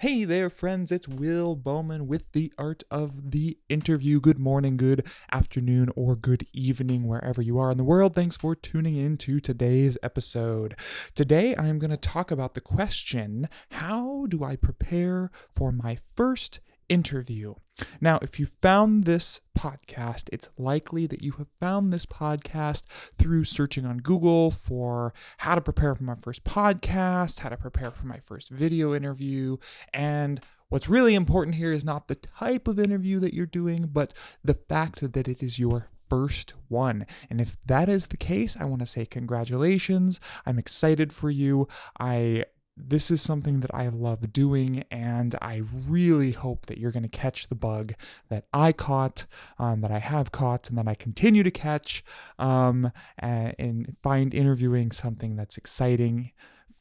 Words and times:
Hey 0.00 0.24
there, 0.24 0.48
friends. 0.48 0.90
It's 0.90 1.06
Will 1.06 1.54
Bowman 1.54 2.06
with 2.06 2.32
the 2.32 2.50
art 2.56 2.82
of 2.90 3.32
the 3.32 3.58
interview. 3.68 4.18
Good 4.18 4.38
morning, 4.38 4.78
good 4.78 5.06
afternoon, 5.30 5.90
or 5.94 6.16
good 6.16 6.46
evening, 6.54 7.06
wherever 7.06 7.42
you 7.42 7.58
are 7.58 7.70
in 7.70 7.76
the 7.76 7.84
world. 7.84 8.14
Thanks 8.14 8.34
for 8.34 8.54
tuning 8.54 8.96
in 8.96 9.18
to 9.18 9.40
today's 9.40 9.98
episode. 10.02 10.74
Today, 11.14 11.54
I 11.54 11.66
am 11.66 11.78
going 11.78 11.90
to 11.90 11.98
talk 11.98 12.30
about 12.30 12.54
the 12.54 12.62
question 12.62 13.46
How 13.72 14.24
do 14.26 14.42
I 14.42 14.56
prepare 14.56 15.30
for 15.50 15.70
my 15.70 15.98
first 16.14 16.60
interview. 16.90 17.54
Now, 18.00 18.18
if 18.20 18.38
you 18.38 18.44
found 18.44 19.04
this 19.04 19.40
podcast, 19.56 20.28
it's 20.32 20.50
likely 20.58 21.06
that 21.06 21.22
you 21.22 21.32
have 21.32 21.48
found 21.58 21.92
this 21.92 22.04
podcast 22.04 22.82
through 23.14 23.44
searching 23.44 23.86
on 23.86 23.98
Google 23.98 24.50
for 24.50 25.14
how 25.38 25.54
to 25.54 25.62
prepare 25.62 25.94
for 25.94 26.04
my 26.04 26.16
first 26.16 26.44
podcast, 26.44 27.38
how 27.38 27.48
to 27.48 27.56
prepare 27.56 27.90
for 27.90 28.06
my 28.06 28.18
first 28.18 28.50
video 28.50 28.94
interview, 28.94 29.56
and 29.94 30.40
What's 30.70 30.88
really 30.88 31.16
important 31.16 31.56
here 31.56 31.72
is 31.72 31.84
not 31.84 32.06
the 32.06 32.14
type 32.14 32.68
of 32.68 32.78
interview 32.78 33.18
that 33.18 33.34
you're 33.34 33.44
doing, 33.44 33.88
but 33.92 34.12
the 34.44 34.54
fact 34.54 35.12
that 35.12 35.26
it 35.26 35.42
is 35.42 35.58
your 35.58 35.88
first 36.08 36.54
one. 36.68 37.06
And 37.28 37.40
if 37.40 37.56
that 37.66 37.88
is 37.88 38.06
the 38.06 38.16
case, 38.16 38.56
I 38.58 38.66
want 38.66 38.78
to 38.80 38.86
say 38.86 39.04
congratulations. 39.04 40.20
I'm 40.46 40.60
excited 40.60 41.12
for 41.12 41.28
you. 41.28 41.66
I 41.98 42.44
this 42.88 43.10
is 43.10 43.20
something 43.20 43.60
that 43.60 43.74
I 43.74 43.88
love 43.88 44.32
doing, 44.32 44.84
and 44.90 45.34
I 45.40 45.62
really 45.88 46.32
hope 46.32 46.66
that 46.66 46.78
you're 46.78 46.92
going 46.92 47.02
to 47.02 47.08
catch 47.08 47.48
the 47.48 47.54
bug 47.54 47.94
that 48.28 48.46
I 48.52 48.72
caught, 48.72 49.26
um, 49.58 49.80
that 49.80 49.90
I 49.90 49.98
have 49.98 50.32
caught, 50.32 50.68
and 50.68 50.78
that 50.78 50.88
I 50.88 50.94
continue 50.94 51.42
to 51.42 51.50
catch, 51.50 52.04
um, 52.38 52.92
and 53.18 53.96
find 54.02 54.34
interviewing 54.34 54.92
something 54.92 55.36
that's 55.36 55.56
exciting 55.56 56.32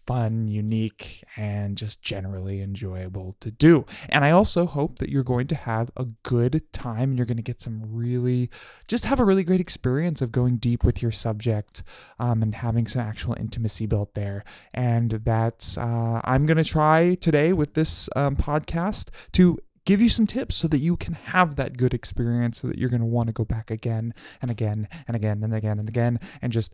fun, 0.09 0.47
unique, 0.47 1.23
and 1.37 1.77
just 1.77 2.01
generally 2.01 2.63
enjoyable 2.63 3.35
to 3.39 3.51
do. 3.51 3.85
And 4.09 4.25
I 4.25 4.31
also 4.31 4.65
hope 4.65 4.97
that 4.97 5.09
you're 5.09 5.21
going 5.21 5.45
to 5.45 5.55
have 5.55 5.91
a 5.95 6.05
good 6.23 6.63
time 6.73 7.09
and 7.09 7.17
you're 7.17 7.27
going 7.27 7.37
to 7.37 7.43
get 7.43 7.61
some 7.61 7.83
really, 7.85 8.49
just 8.87 9.05
have 9.05 9.19
a 9.19 9.23
really 9.23 9.43
great 9.43 9.59
experience 9.61 10.19
of 10.23 10.31
going 10.31 10.57
deep 10.57 10.83
with 10.83 11.03
your 11.03 11.11
subject 11.11 11.83
um, 12.17 12.41
and 12.41 12.55
having 12.55 12.87
some 12.87 13.03
actual 13.03 13.35
intimacy 13.39 13.85
built 13.85 14.15
there. 14.15 14.43
And 14.73 15.11
that's, 15.11 15.77
uh, 15.77 16.21
I'm 16.23 16.47
going 16.47 16.57
to 16.57 16.63
try 16.63 17.13
today 17.13 17.53
with 17.53 17.75
this 17.75 18.09
um, 18.15 18.35
podcast 18.35 19.09
to 19.33 19.59
give 19.85 20.01
you 20.01 20.09
some 20.09 20.25
tips 20.25 20.55
so 20.55 20.67
that 20.69 20.79
you 20.79 20.97
can 20.97 21.13
have 21.13 21.55
that 21.57 21.77
good 21.77 21.93
experience 21.93 22.61
so 22.61 22.67
that 22.67 22.79
you're 22.79 22.89
going 22.89 22.99
to 22.99 23.05
want 23.05 23.27
to 23.27 23.33
go 23.33 23.45
back 23.45 23.69
again 23.69 24.15
and 24.41 24.49
again 24.49 24.87
and 25.07 25.15
again 25.15 25.43
and 25.43 25.53
again 25.53 25.77
and 25.77 25.87
again 25.87 26.19
and 26.41 26.51
just 26.51 26.73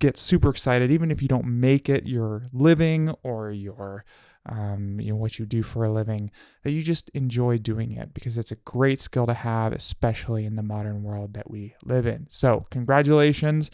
get 0.00 0.16
super 0.16 0.50
excited, 0.50 0.90
even 0.90 1.10
if 1.10 1.22
you 1.22 1.28
don't 1.28 1.46
make 1.46 1.88
it 1.88 2.06
your 2.06 2.46
living 2.52 3.14
or 3.22 3.50
your 3.50 4.04
um, 4.48 5.00
you 5.00 5.10
know 5.10 5.16
what 5.16 5.40
you 5.40 5.46
do 5.46 5.64
for 5.64 5.84
a 5.84 5.92
living, 5.92 6.30
that 6.62 6.70
you 6.70 6.80
just 6.80 7.08
enjoy 7.10 7.58
doing 7.58 7.90
it 7.90 8.14
because 8.14 8.38
it's 8.38 8.52
a 8.52 8.56
great 8.56 9.00
skill 9.00 9.26
to 9.26 9.34
have, 9.34 9.72
especially 9.72 10.44
in 10.44 10.54
the 10.54 10.62
modern 10.62 11.02
world 11.02 11.34
that 11.34 11.50
we 11.50 11.74
live 11.84 12.06
in. 12.06 12.26
So, 12.28 12.66
congratulations. 12.70 13.72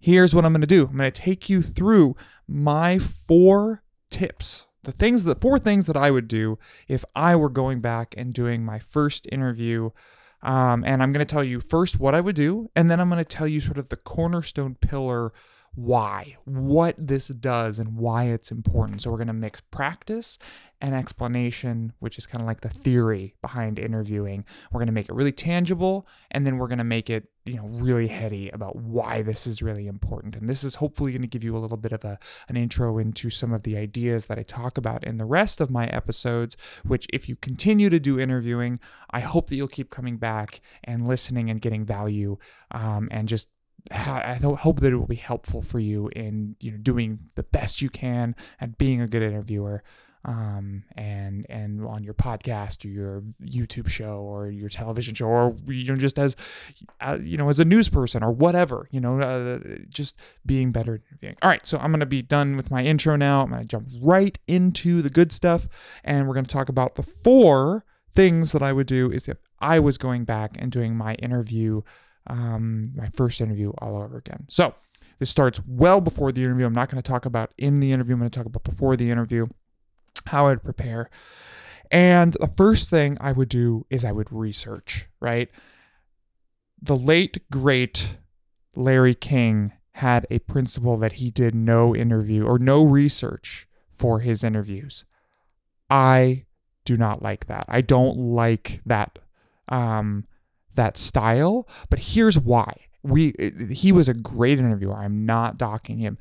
Here's 0.00 0.34
what 0.34 0.44
I'm 0.44 0.52
going 0.52 0.60
to 0.60 0.66
do. 0.66 0.86
I'm 0.86 0.96
going 0.96 1.10
to 1.10 1.22
take 1.22 1.48
you 1.48 1.62
through 1.62 2.16
my 2.48 2.98
four 2.98 3.84
tips 4.10 4.66
the 4.84 4.92
things 4.92 5.24
the 5.24 5.34
four 5.34 5.58
things 5.58 5.86
that 5.86 5.96
I 5.96 6.10
would 6.10 6.28
do 6.28 6.58
if 6.88 7.04
I 7.14 7.34
were 7.36 7.48
going 7.48 7.80
back 7.80 8.14
and 8.16 8.32
doing 8.32 8.64
my 8.64 8.78
first 8.78 9.26
interview 9.32 9.90
um, 10.44 10.84
and 10.84 11.02
I'm 11.02 11.12
going 11.12 11.26
to 11.26 11.32
tell 11.32 11.44
you 11.44 11.60
first 11.60 11.98
what 11.98 12.14
I 12.14 12.20
would 12.20 12.36
do, 12.36 12.70
and 12.76 12.90
then 12.90 13.00
I'm 13.00 13.08
going 13.08 13.18
to 13.18 13.24
tell 13.24 13.48
you 13.48 13.60
sort 13.60 13.78
of 13.78 13.88
the 13.88 13.96
cornerstone 13.96 14.74
pillar 14.76 15.32
why, 15.74 16.36
what 16.44 16.94
this 16.98 17.28
does, 17.28 17.78
and 17.78 17.96
why 17.96 18.24
it's 18.24 18.52
important. 18.52 19.02
So 19.02 19.10
we're 19.10 19.18
going 19.18 19.26
to 19.26 19.32
mix 19.32 19.60
practice 19.60 20.38
and 20.80 20.94
explanation, 20.94 21.92
which 21.98 22.18
is 22.18 22.26
kind 22.26 22.42
of 22.42 22.46
like 22.46 22.60
the 22.60 22.68
theory 22.68 23.34
behind 23.40 23.78
interviewing. 23.78 24.44
We're 24.70 24.80
going 24.80 24.86
to 24.86 24.92
make 24.92 25.08
it 25.08 25.14
really 25.14 25.32
tangible, 25.32 26.06
and 26.30 26.46
then 26.46 26.58
we're 26.58 26.68
going 26.68 26.78
to 26.78 26.84
make 26.84 27.10
it, 27.10 27.28
you 27.44 27.56
know, 27.56 27.66
really 27.66 28.06
heady 28.06 28.50
about 28.50 28.76
why 28.76 29.22
this 29.22 29.46
is 29.46 29.62
really 29.62 29.86
important. 29.86 30.36
And 30.36 30.48
this 30.48 30.62
is 30.62 30.76
hopefully 30.76 31.12
going 31.12 31.22
to 31.22 31.28
give 31.28 31.42
you 31.42 31.56
a 31.56 31.58
little 31.58 31.76
bit 31.76 31.92
of 31.92 32.04
a 32.04 32.18
an 32.48 32.56
intro 32.56 32.98
into 32.98 33.30
some 33.30 33.52
of 33.52 33.62
the 33.62 33.76
ideas 33.76 34.26
that 34.26 34.38
I 34.38 34.42
talk 34.42 34.78
about 34.78 35.04
in 35.04 35.16
the 35.16 35.24
rest 35.24 35.60
of 35.60 35.70
my 35.70 35.86
episodes. 35.86 36.56
Which, 36.84 37.06
if 37.12 37.28
you 37.28 37.34
continue 37.36 37.90
to 37.90 37.98
do 37.98 38.20
interviewing, 38.20 38.78
I 39.10 39.20
hope 39.20 39.48
that 39.48 39.56
you'll 39.56 39.68
keep 39.68 39.90
coming 39.90 40.18
back 40.18 40.60
and 40.84 41.08
listening 41.08 41.50
and 41.50 41.60
getting 41.60 41.84
value, 41.84 42.36
um, 42.70 43.08
and 43.10 43.28
just 43.28 43.48
I 43.90 44.38
hope 44.40 44.80
that 44.80 44.92
it 44.92 44.96
will 44.96 45.06
be 45.06 45.14
helpful 45.16 45.60
for 45.60 45.78
you 45.78 46.08
in 46.16 46.56
you 46.60 46.72
know 46.72 46.78
doing 46.78 47.20
the 47.34 47.42
best 47.42 47.82
you 47.82 47.90
can 47.90 48.34
at 48.60 48.78
being 48.78 49.00
a 49.00 49.06
good 49.06 49.22
interviewer, 49.22 49.82
um, 50.24 50.84
and 50.96 51.44
and 51.50 51.84
on 51.84 52.02
your 52.02 52.14
podcast 52.14 52.84
or 52.84 52.88
your 52.88 53.20
YouTube 53.42 53.88
show 53.88 54.20
or 54.20 54.48
your 54.48 54.70
television 54.70 55.14
show 55.14 55.26
or 55.26 55.56
you 55.66 55.84
know 55.84 55.96
just 55.96 56.18
as 56.18 56.34
uh, 57.00 57.18
you 57.22 57.36
know 57.36 57.48
as 57.50 57.60
a 57.60 57.64
news 57.64 57.88
person 57.90 58.22
or 58.22 58.32
whatever 58.32 58.88
you 58.90 59.00
know 59.00 59.20
uh, 59.20 59.58
just 59.90 60.18
being 60.46 60.72
better 60.72 61.02
interviewing. 61.10 61.36
All 61.42 61.50
right, 61.50 61.66
so 61.66 61.78
I'm 61.78 61.90
gonna 61.90 62.06
be 62.06 62.22
done 62.22 62.56
with 62.56 62.70
my 62.70 62.82
intro 62.82 63.16
now. 63.16 63.42
I'm 63.42 63.50
gonna 63.50 63.64
jump 63.66 63.86
right 64.00 64.38
into 64.46 65.02
the 65.02 65.10
good 65.10 65.30
stuff, 65.30 65.68
and 66.02 66.26
we're 66.26 66.34
gonna 66.34 66.46
talk 66.46 66.70
about 66.70 66.94
the 66.94 67.02
four 67.02 67.84
things 68.10 68.52
that 68.52 68.62
I 68.62 68.72
would 68.72 68.86
do 68.86 69.10
is 69.10 69.28
if 69.28 69.38
I 69.58 69.78
was 69.78 69.98
going 69.98 70.24
back 70.24 70.52
and 70.58 70.70
doing 70.70 70.96
my 70.96 71.14
interview 71.14 71.82
um, 72.26 72.92
my 72.94 73.08
first 73.08 73.40
interview 73.40 73.72
all 73.78 73.96
over 73.96 74.16
again. 74.16 74.46
So 74.48 74.74
this 75.18 75.30
starts 75.30 75.60
well 75.66 76.00
before 76.00 76.32
the 76.32 76.42
interview. 76.42 76.66
I'm 76.66 76.72
not 76.72 76.88
going 76.88 77.02
to 77.02 77.08
talk 77.08 77.26
about 77.26 77.52
in 77.58 77.80
the 77.80 77.92
interview. 77.92 78.14
I'm 78.14 78.20
going 78.20 78.30
to 78.30 78.38
talk 78.38 78.46
about 78.46 78.64
before 78.64 78.96
the 78.96 79.10
interview, 79.10 79.46
how 80.26 80.48
I'd 80.48 80.62
prepare. 80.62 81.10
And 81.90 82.36
the 82.40 82.50
first 82.56 82.90
thing 82.90 83.16
I 83.20 83.32
would 83.32 83.48
do 83.48 83.86
is 83.90 84.04
I 84.04 84.12
would 84.12 84.32
research, 84.32 85.06
right? 85.20 85.50
The 86.80 86.96
late, 86.96 87.38
great 87.50 88.18
Larry 88.74 89.14
King 89.14 89.72
had 89.92 90.26
a 90.30 90.40
principle 90.40 90.96
that 90.96 91.14
he 91.14 91.30
did 91.30 91.54
no 91.54 91.94
interview 91.94 92.44
or 92.44 92.58
no 92.58 92.82
research 92.82 93.68
for 93.90 94.20
his 94.20 94.42
interviews. 94.42 95.04
I 95.88 96.46
do 96.84 96.96
not 96.96 97.22
like 97.22 97.46
that. 97.46 97.64
I 97.68 97.80
don't 97.80 98.16
like 98.16 98.80
that 98.84 99.18
um, 99.68 100.26
that 100.74 100.96
style, 100.96 101.68
but 101.90 101.98
here's 101.98 102.38
why. 102.38 102.86
We 103.02 103.34
he 103.70 103.92
was 103.92 104.08
a 104.08 104.14
great 104.14 104.58
interviewer. 104.58 104.96
I'm 104.96 105.26
not 105.26 105.58
docking 105.58 105.98
him. 105.98 106.18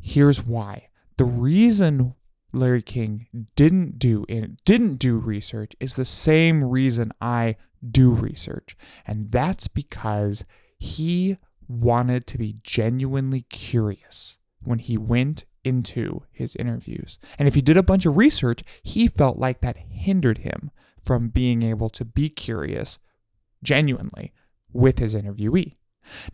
Here's 0.00 0.44
why. 0.44 0.88
The 1.18 1.24
reason 1.24 2.14
Larry 2.52 2.82
King 2.82 3.26
didn't 3.54 3.98
do 3.98 4.24
didn't 4.64 4.96
do 4.96 5.18
research 5.18 5.74
is 5.78 5.96
the 5.96 6.04
same 6.04 6.64
reason 6.64 7.12
I 7.20 7.56
do 7.88 8.12
research. 8.12 8.76
And 9.06 9.30
that's 9.30 9.68
because 9.68 10.44
he 10.78 11.38
wanted 11.68 12.26
to 12.28 12.38
be 12.38 12.56
genuinely 12.62 13.42
curious 13.42 14.38
when 14.62 14.78
he 14.78 14.96
went 14.96 15.44
into 15.64 16.24
his 16.30 16.56
interviews. 16.56 17.18
And 17.38 17.48
if 17.48 17.54
he 17.54 17.62
did 17.62 17.76
a 17.76 17.82
bunch 17.82 18.06
of 18.06 18.16
research, 18.16 18.62
he 18.82 19.06
felt 19.06 19.38
like 19.38 19.60
that 19.60 19.76
hindered 19.76 20.38
him 20.38 20.70
from 21.02 21.28
being 21.28 21.62
able 21.62 21.88
to 21.90 22.04
be 22.04 22.28
curious 22.28 22.98
genuinely 23.62 24.32
with 24.72 24.98
his 24.98 25.14
interviewee. 25.14 25.74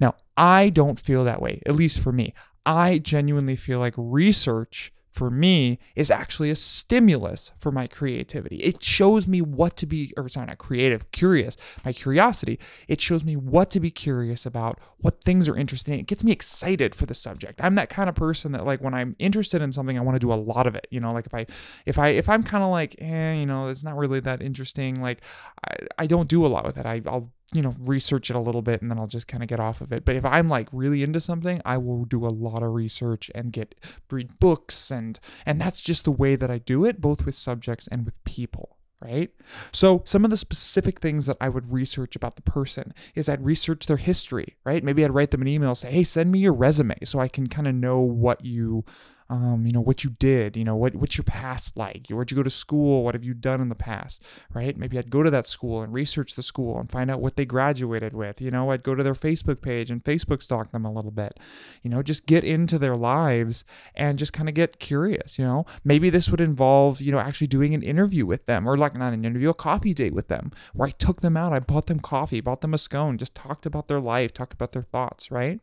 Now, 0.01 0.15
I 0.37 0.71
don't 0.71 0.99
feel 0.99 1.25
that 1.25 1.43
way, 1.43 1.63
at 1.67 1.75
least 1.75 1.99
for 2.01 2.13
me. 2.13 2.35
I 2.65 2.99
genuinely 2.99 3.57
feel 3.57 3.79
like 3.79 3.95
research 3.97 4.93
for 5.19 5.31
me 5.31 5.81
is 5.97 6.13
actually 6.13 6.49
a 6.49 6.55
stimulus 6.55 7.51
for 7.59 7.73
my 7.73 7.89
creativity. 7.89 8.59
It 8.59 8.81
shows 8.81 9.27
me 9.27 9.43
what 9.43 9.77
to 9.79 9.85
be, 9.85 10.15
or 10.17 10.29
sorry, 10.29 10.47
not 10.47 10.59
creative, 10.59 11.11
curious, 11.11 11.57
my 11.85 11.93
curiosity. 11.93 12.61
It 12.87 13.01
shows 13.01 13.25
me 13.25 13.35
what 13.35 13.69
to 13.73 13.81
be 13.81 13.91
curious 13.91 14.47
about, 14.47 14.79
what 14.99 15.25
things 15.25 15.49
are 15.49 15.57
interesting. 15.57 15.99
It 15.99 16.07
gets 16.07 16.23
me 16.23 16.31
excited 16.31 16.95
for 16.95 17.05
the 17.05 17.15
subject. 17.15 17.61
I'm 17.61 17.75
that 17.75 17.89
kind 17.89 18.09
of 18.09 18.15
person 18.15 18.53
that 18.53 18.65
like 18.65 18.81
when 18.81 18.95
I'm 18.95 19.17
interested 19.19 19.61
in 19.61 19.73
something, 19.73 19.99
I 19.99 20.03
want 20.03 20.15
to 20.15 20.25
do 20.25 20.33
a 20.33 20.39
lot 20.39 20.69
of 20.69 20.77
it. 20.77 20.87
You 20.89 21.01
know, 21.01 21.11
like 21.11 21.27
if 21.27 21.35
I, 21.35 21.47
if 21.85 21.99
I, 21.99 22.11
if 22.11 22.29
I'm 22.29 22.45
kind 22.45 22.63
of 22.63 22.71
like, 22.71 22.95
eh, 23.01 23.35
you 23.35 23.45
know, 23.45 23.67
it's 23.67 23.83
not 23.83 23.97
really 23.97 24.21
that 24.21 24.41
interesting. 24.41 25.03
Like 25.03 25.25
I, 25.67 25.75
I 25.99 26.07
don't 26.07 26.29
do 26.29 26.47
a 26.47 26.49
lot 26.49 26.65
with 26.65 26.79
it. 26.79 26.87
I, 26.87 27.03
I'll 27.07 27.33
you 27.55 27.63
know, 27.63 27.75
research 27.81 28.29
it 28.29 28.37
a 28.37 28.41
little 28.41 28.61
bit 28.61 28.83
and 28.83 28.91
then 28.91 28.99
I'll 28.99 29.07
just 29.07 29.27
kind 29.29 29.43
of 29.43 29.49
get 29.49 29.61
off 29.61 29.81
of 29.81 29.91
it. 29.93 30.05
But 30.05 30.17
if 30.17 30.25
I'm 30.25 30.49
like 30.49 30.69
really 30.73 31.03
into 31.03 31.21
something, 31.21 31.63
I 31.65 31.79
will 31.79 32.05
do 32.05 32.27
a 32.27 32.29
lot 32.29 32.63
of 32.63 32.75
research 32.75 33.31
and 33.35 33.53
get 33.53 33.75
read 34.11 34.39
books 34.39 34.91
and 34.91 35.19
and 35.47 35.61
that's 35.61 35.81
just 35.81 36.05
the 36.05 36.13
way 36.13 36.37
that 36.37 36.51
I 36.51 36.59
do 36.59 36.85
it 36.85 37.01
both 37.01 37.25
with 37.25 37.35
subjects 37.35 37.89
and 37.89 38.05
with 38.05 38.23
people 38.25 38.79
right? 39.03 39.31
So, 39.73 40.03
some 40.05 40.25
of 40.25 40.31
the 40.31 40.37
specific 40.37 41.01
things 41.01 41.27
that 41.27 41.37
I 41.41 41.49
would 41.49 41.73
research 41.73 42.17
about 42.17 42.37
the 42.37 42.43
person 42.43 42.93
is 43.15 43.29
I'd 43.29 43.45
research 43.45 43.87
their 43.87 43.97
history, 43.97 44.57
right? 44.65 44.83
Maybe 44.83 45.05
I'd 45.05 45.15
write 45.15 45.31
them 45.31 45.43
an 45.43 45.49
email, 45.49 45.75
say, 45.75 45.91
hey, 45.91 46.05
send 46.05 46.33
me 46.33 46.41
your 46.41 46.53
resume 46.53 46.97
so 47.05 47.21
I 47.21 47.29
can 47.29 47.47
kind 47.47 47.69
of 47.69 47.75
know 47.75 48.01
what 48.01 48.45
you 48.45 48.85
um, 49.31 49.67
you 49.67 49.73
know, 49.73 49.81
what 49.81 50.05
you 50.05 50.11
did, 50.11 50.57
you 50.57 50.65
know, 50.65 50.75
what 50.75 50.95
what's 50.97 51.19
your 51.19 51.25
past 51.25 51.77
like? 51.77 52.07
Where'd 52.09 52.31
you 52.31 52.37
go 52.37 52.43
to 52.43 52.51
school? 52.51 53.05
What 53.05 53.15
have 53.15 53.25
you 53.25 53.35
done 53.35 53.61
in 53.61 53.69
the 53.69 53.75
past? 53.75 54.23
Right? 54.55 54.77
Maybe 54.77 54.99
I'd 54.99 55.11
go 55.11 55.23
to 55.23 55.31
that 55.31 55.47
school 55.47 55.83
and 55.83 55.93
research 55.93 56.35
the 56.35 56.43
school 56.43 56.79
and 56.79 56.91
find 56.91 57.11
out 57.11 57.21
what 57.21 57.37
they 57.37 57.45
graduated 57.45 58.15
with. 58.15 58.41
You 58.41 58.51
know, 58.51 58.71
I'd 58.71 58.83
go 58.83 58.95
to 58.95 59.03
their 59.03 59.15
Facebook 59.15 59.61
page 59.61 59.91
and 59.91 60.03
Facebook 60.03 60.43
stalk 60.43 60.71
them 60.71 60.87
a 60.87 60.93
little 60.93 61.11
bit. 61.11 61.39
You 61.83 61.91
know, 61.91 62.03
just 62.03 62.25
get 62.25 62.43
into 62.43 62.79
their 62.79 62.97
lives 62.97 63.65
and 63.95 64.19
just 64.19 64.33
kind 64.33 64.49
of 64.49 64.55
get 64.55 64.79
curious. 64.79 65.39
You 65.39 65.45
know, 65.45 65.67
maybe 65.85 66.09
this 66.09 66.31
would 66.31 66.41
involve 66.41 67.03
you 67.03 67.13
know 67.13 67.19
actually 67.19 67.49
doing 67.49 67.75
an 67.75 67.83
interview 67.83 68.25
with 68.25 68.47
them 68.47 68.67
or 68.67 68.79
like 68.79 68.97
not 68.97 69.13
an 69.13 69.27
interview, 69.27 69.51
a 69.51 69.55
coffee 69.55 69.93
date 69.93 70.15
with 70.15 70.29
them 70.29 70.53
where 70.73 70.89
I 70.89 70.93
took 70.93 71.21
them 71.21 71.37
out, 71.37 71.53
I 71.53 71.61
bought 71.61 71.87
them 71.87 72.01
coffee, 72.01 72.41
bought 72.41 72.63
them 72.63 72.73
a 72.73 72.79
scone, 72.79 73.19
just 73.19 73.35
talked 73.35 73.67
about 73.67 73.89
their 73.89 74.01
life, 74.01 74.33
talked 74.33 74.55
about 74.55 74.73
their 74.73 74.83
thoughts. 74.83 75.31
Right? 75.31 75.61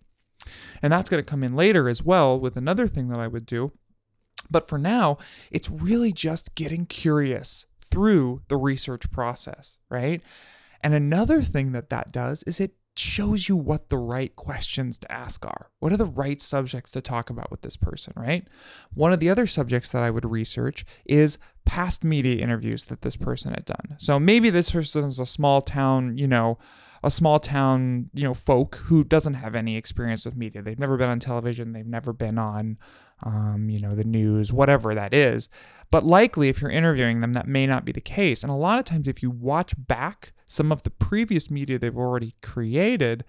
And 0.82 0.92
that's 0.92 1.10
going 1.10 1.24
to 1.24 1.30
come 1.30 1.44
in 1.44 1.56
later 1.56 1.90
as 1.90 2.04
well 2.04 2.40
with 2.40 2.58
another 2.58 2.88
thing 2.88 3.10
that 3.10 3.20
I 3.20 3.28
would 3.28 3.46
do. 3.46 3.72
But 4.50 4.68
for 4.68 4.78
now, 4.78 5.18
it's 5.52 5.70
really 5.70 6.12
just 6.12 6.56
getting 6.56 6.86
curious 6.86 7.66
through 7.82 8.42
the 8.48 8.58
research 8.58 9.12
process, 9.12 9.80
right? 9.90 10.22
And 10.84 10.94
another 10.94 11.42
thing 11.42 11.72
that 11.72 11.90
that 11.90 12.12
does 12.12 12.44
is 12.44 12.60
it 12.60 12.76
shows 12.98 13.50
you 13.50 13.56
what 13.56 13.90
the 13.90 13.98
right 13.98 14.36
questions 14.36 14.98
to 14.98 15.12
ask 15.12 15.46
are. 15.46 15.70
What 15.80 15.92
are 15.92 15.98
the 15.98 16.06
right 16.06 16.40
subjects 16.40 16.92
to 16.92 17.02
talk 17.02 17.30
about 17.30 17.52
with 17.52 17.62
this 17.62 17.76
person, 17.76 18.14
right? 18.16 18.48
One 18.94 19.12
of 19.12 19.20
the 19.20 19.30
other 19.30 19.48
subjects 19.48 19.92
that 19.92 20.04
I 20.04 20.12
would 20.12 20.26
research 20.26 20.86
is 21.06 21.38
past 21.66 22.04
media 22.04 22.42
interviews 22.42 22.86
that 22.86 23.02
this 23.02 23.18
person 23.18 23.54
had 23.54 23.66
done. 23.66 23.98
So 23.98 24.20
maybe 24.20 24.50
this 24.50 24.72
person 24.72 25.04
is 25.04 25.20
a 25.20 25.26
small 25.26 25.62
town, 25.62 26.18
you 26.18 26.28
know, 26.28 26.58
a 27.06 27.12
small 27.12 27.40
town, 27.40 28.08
you 28.14 28.24
know, 28.24 28.34
folk 28.34 28.78
who 28.86 29.04
doesn't 29.04 29.36
have 29.36 29.56
any 29.56 29.78
experience 29.78 30.26
with 30.26 30.36
media. 30.36 30.62
They've 30.62 30.80
never 30.80 30.98
been 30.98 31.10
on 31.10 31.20
television, 31.20 31.72
they've 31.72 31.86
never 31.86 32.12
been 32.12 32.38
on 32.38 32.78
um, 33.24 33.70
you 33.70 33.80
know, 33.80 33.96
the 33.96 34.04
news, 34.04 34.52
whatever 34.52 34.94
that 34.96 35.14
is. 35.14 35.48
But 35.92 36.04
likely 36.04 36.50
if 36.50 36.62
you're 36.62 36.72
interviewing 36.72 37.22
them, 37.22 37.34
that 37.34 37.48
may 37.48 37.66
not 37.68 37.86
be 37.86 37.92
the 37.92 38.02
case. 38.02 38.44
And 38.44 38.52
a 38.52 38.56
lot 38.56 38.80
of 38.80 38.86
times 38.86 39.08
if 39.08 39.24
you 39.24 39.30
watch 39.30 39.74
back 39.78 40.34
some 40.46 40.72
of 40.72 40.84
the 40.84 40.90
previous 40.90 41.50
media 41.50 41.80
they've 41.80 41.96
already 41.96 42.36
created, 42.42 43.24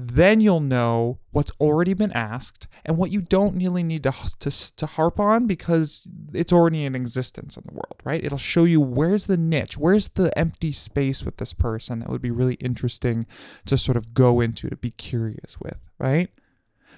then 0.00 0.40
you'll 0.40 0.60
know 0.60 1.18
what's 1.32 1.50
already 1.60 1.92
been 1.92 2.12
asked 2.12 2.68
and 2.84 2.96
what 2.96 3.10
you 3.10 3.20
don't 3.20 3.58
really 3.58 3.82
need 3.82 4.04
to, 4.04 4.12
to, 4.38 4.76
to 4.76 4.86
harp 4.86 5.18
on 5.18 5.48
because 5.48 6.06
it's 6.32 6.52
already 6.52 6.84
in 6.84 6.94
existence 6.94 7.56
in 7.56 7.64
the 7.66 7.74
world, 7.74 8.00
right? 8.04 8.24
It'll 8.24 8.38
show 8.38 8.62
you 8.62 8.80
where's 8.80 9.26
the 9.26 9.36
niche, 9.36 9.76
where's 9.76 10.10
the 10.10 10.36
empty 10.38 10.70
space 10.70 11.24
with 11.24 11.38
this 11.38 11.52
person 11.52 11.98
that 11.98 12.10
would 12.10 12.22
be 12.22 12.30
really 12.30 12.54
interesting 12.54 13.26
to 13.66 13.76
sort 13.76 13.96
of 13.96 14.14
go 14.14 14.40
into, 14.40 14.70
to 14.70 14.76
be 14.76 14.92
curious 14.92 15.58
with, 15.60 15.88
right? 15.98 16.28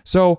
So 0.05 0.38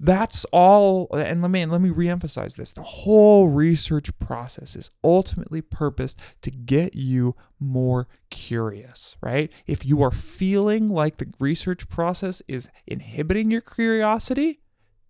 that's 0.00 0.44
all 0.46 1.08
and 1.12 1.42
let 1.42 1.50
me 1.50 1.64
let 1.66 1.80
me 1.80 1.90
reemphasize 1.90 2.56
this. 2.56 2.72
The 2.72 2.82
whole 2.82 3.48
research 3.48 4.16
process 4.18 4.76
is 4.76 4.90
ultimately 5.02 5.60
purposed 5.60 6.20
to 6.42 6.50
get 6.50 6.94
you 6.94 7.34
more 7.58 8.06
curious 8.30 9.16
right? 9.20 9.52
If 9.66 9.84
you 9.84 10.02
are 10.02 10.12
feeling 10.12 10.88
like 10.88 11.16
the 11.16 11.32
research 11.40 11.88
process 11.88 12.42
is 12.46 12.68
inhibiting 12.86 13.50
your 13.50 13.60
curiosity 13.60 14.60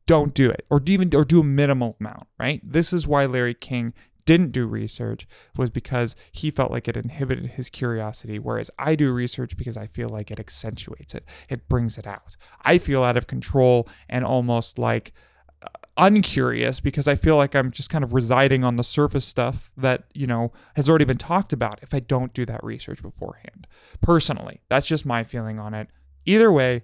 don't 0.07 0.33
do 0.33 0.49
it 0.49 0.65
or 0.71 0.81
even 0.87 1.15
or 1.15 1.25
do 1.25 1.41
a 1.41 1.45
minimal 1.45 1.97
amount 2.01 2.27
right? 2.39 2.61
This 2.65 2.93
is 2.93 3.07
why 3.07 3.27
larry 3.27 3.55
king 3.55 3.93
didn't 4.29 4.53
do 4.53 4.67
research 4.67 5.27
was 5.57 5.71
because 5.71 6.15
he 6.33 6.51
felt 6.51 6.71
like 6.71 6.87
it 6.87 6.99
inhibited 6.99 7.47
his 7.53 7.71
curiosity, 7.71 8.39
whereas 8.39 8.71
I 8.79 8.95
do 8.95 9.11
research 9.11 9.57
because 9.57 9.79
I 9.79 9.87
feel 9.87 10.11
like 10.11 10.31
it 10.31 10.39
accentuates 10.39 11.15
it, 11.15 11.25
it 11.49 11.67
brings 11.67 11.97
it 11.97 12.07
out. 12.07 12.37
I 12.61 12.77
feel 12.77 13.03
out 13.03 13.17
of 13.17 13.27
control 13.27 13.89
and 14.07 14.27
almost 14.27 14.79
like 14.79 15.15
uh, 15.63 15.69
uncurious 15.97 16.79
because 16.79 17.09
I 17.09 17.15
feel 17.15 17.39
like 17.39 17.57
I'm 17.57 17.71
just 17.71 17.89
kind 17.89 18.05
of 18.05 18.13
residing 18.13 18.65
on 18.65 18.77
the 18.77 18.85
surface 18.85 19.25
stuff 19.25 19.73
that, 19.79 20.05
you 20.13 20.27
know, 20.27 20.53
has 20.77 20.91
already 20.91 21.07
been 21.07 21.17
talked 21.17 21.55
about 21.55 21.79
if 21.81 21.95
I 21.95 22.01
don't 22.01 22.35
do 22.35 22.45
that 22.45 22.63
research 22.63 23.01
beforehand. 23.01 23.67
Personally, 24.03 24.61
that's 24.69 24.87
just 24.87 25.07
my 25.07 25.23
feeling 25.23 25.59
on 25.59 25.73
it. 25.73 25.89
Either 26.27 26.53
way, 26.53 26.83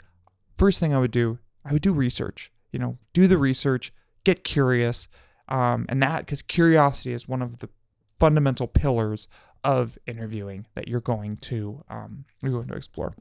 first 0.57 0.81
thing 0.81 0.95
I 0.95 0.99
would 0.99 1.11
do, 1.11 1.41
I 1.63 1.75
would 1.75 1.83
do 1.83 1.93
research. 1.93 2.51
You 2.73 2.79
know, 2.79 2.97
do 3.13 3.29
the 3.29 3.37
research, 3.37 3.93
get 4.25 4.45
curious, 4.45 5.09
um, 5.49 5.87
and 5.89 6.03
that, 6.03 6.21
because 6.21 6.43
curiosity 6.43 7.13
is 7.13 7.29
one 7.29 7.43
of 7.43 7.59
the 7.59 7.69
fundamental 8.19 8.67
pillars 8.67 9.29
of 9.63 9.99
interviewing 10.07 10.67
that 10.75 10.89
you're 10.89 11.01
going 11.01 11.37
to 11.37 11.83
um, 11.89 12.25
you're 12.43 12.53
going 12.53 12.69
to 12.69 12.75
explore. 12.75 13.15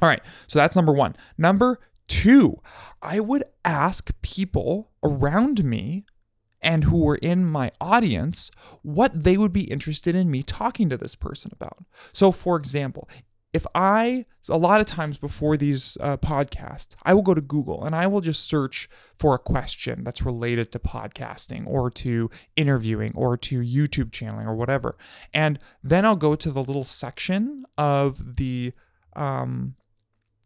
All 0.00 0.08
right, 0.08 0.22
so 0.48 0.58
that's 0.58 0.74
number 0.74 0.92
one. 0.92 1.14
Number 1.38 1.78
two, 2.08 2.60
I 3.00 3.20
would 3.20 3.44
ask 3.64 4.10
people 4.22 4.90
around 5.02 5.64
me 5.64 6.04
and 6.60 6.84
who 6.84 7.04
were 7.04 7.16
in 7.16 7.44
my 7.44 7.72
audience 7.80 8.50
what 8.82 9.24
they 9.24 9.36
would 9.36 9.52
be 9.52 9.64
interested 9.64 10.14
in 10.14 10.30
me 10.30 10.42
talking 10.42 10.88
to 10.88 10.96
this 10.96 11.16
person 11.16 11.50
about. 11.52 11.78
So, 12.12 12.32
for 12.32 12.56
example, 12.56 13.08
if 13.52 13.66
I, 13.74 14.24
a 14.48 14.56
lot 14.56 14.80
of 14.80 14.86
times 14.86 15.18
before 15.18 15.56
these 15.56 15.98
uh, 16.00 16.16
podcasts, 16.16 16.94
I 17.02 17.12
will 17.12 17.22
go 17.22 17.34
to 17.34 17.40
Google 17.40 17.84
and 17.84 17.94
I 17.94 18.06
will 18.06 18.22
just 18.22 18.46
search 18.46 18.88
for 19.14 19.34
a 19.34 19.38
question 19.38 20.04
that's 20.04 20.22
related 20.22 20.72
to 20.72 20.78
podcasting 20.78 21.66
or 21.66 21.90
to 21.90 22.30
interviewing 22.56 23.12
or 23.14 23.36
to 23.36 23.60
YouTube 23.60 24.10
channeling 24.10 24.46
or 24.46 24.54
whatever. 24.54 24.96
And 25.34 25.58
then 25.82 26.06
I'll 26.06 26.16
go 26.16 26.34
to 26.34 26.50
the 26.50 26.64
little 26.64 26.84
section 26.84 27.64
of 27.76 28.36
the, 28.36 28.72
um, 29.14 29.74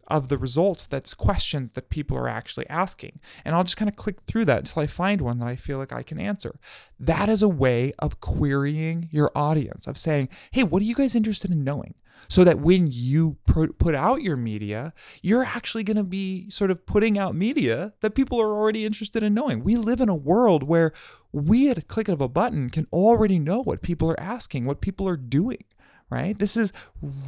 of 0.09 0.29
the 0.29 0.39
results 0.39 0.87
that's 0.87 1.15
questions 1.15 1.73
that 1.73 1.89
people 1.91 2.17
are 2.17 2.29
actually 2.29 2.69
asking. 2.69 3.21
And 3.45 3.55
I'll 3.55 3.65
just 3.65 3.77
kind 3.77 3.89
of 3.89 3.97
click 3.97 4.21
through 4.27 4.45
that 4.47 4.61
until 4.61 4.83
I 4.83 4.87
find 4.87 5.21
one 5.21 5.39
that 5.39 5.49
I 5.49 5.57
feel 5.57 5.79
like 5.79 5.93
I 5.93 6.03
can 6.03 6.19
answer. 6.19 6.59
That 6.99 7.29
is 7.29 7.43
a 7.43 7.49
way 7.49 7.93
of 7.99 8.21
querying 8.21 9.09
your 9.11 9.31
audience, 9.35 9.87
of 9.87 9.97
saying, 9.97 10.29
hey, 10.51 10.63
what 10.63 10.83
are 10.83 10.87
you 10.87 10.95
guys 10.95 11.15
interested 11.15 11.51
in 11.51 11.65
knowing? 11.65 11.95
So 12.29 12.45
that 12.45 12.59
when 12.59 12.89
you 12.91 13.37
put 13.45 13.95
out 13.95 14.23
your 14.23 14.39
media, 14.39 14.95
you're 15.23 15.45
actually 15.45 15.85
going 15.85 15.99
to 15.99 16.03
be 16.03 16.49
sort 16.49 16.71
of 16.71 16.87
putting 16.87 17.19
out 17.19 17.35
media 17.35 17.93
that 18.01 18.15
people 18.15 18.41
are 18.41 18.55
already 18.55 18.87
interested 18.87 19.23
in 19.23 19.35
knowing. 19.35 19.63
We 19.63 19.77
live 19.77 20.01
in 20.01 20.09
a 20.09 20.15
world 20.15 20.63
where 20.63 20.93
we, 21.31 21.69
at 21.69 21.77
a 21.77 21.83
click 21.83 22.09
of 22.09 22.23
a 22.23 22.29
button, 22.29 22.71
can 22.71 22.87
already 22.91 23.39
know 23.39 23.61
what 23.61 23.83
people 23.83 24.11
are 24.11 24.19
asking, 24.19 24.65
what 24.65 24.81
people 24.81 25.07
are 25.07 25.19
doing 25.19 25.65
right? 26.11 26.39
This 26.39 26.57
is 26.57 26.73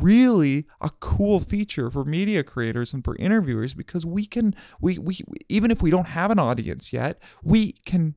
really 0.01 0.67
a 0.81 0.91
cool 1.01 1.41
feature 1.41 1.91
for 1.91 2.05
media 2.05 2.43
creators 2.43 2.95
and 2.95 3.05
for 3.05 3.17
interviewers 3.17 3.75
because 3.75 4.07
we 4.07 4.25
can 4.25 4.55
we 4.81 4.99
we 4.99 5.21
even 5.49 5.71
if 5.71 5.83
we 5.83 5.91
don't 5.91 6.09
have 6.09 6.31
an 6.31 6.39
audience 6.39 6.93
yet, 6.93 7.21
we 7.43 7.73
can 7.85 8.15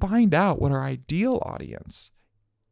find 0.00 0.34
out 0.34 0.60
what 0.60 0.72
our 0.72 0.84
ideal 0.84 1.40
audience 1.44 2.10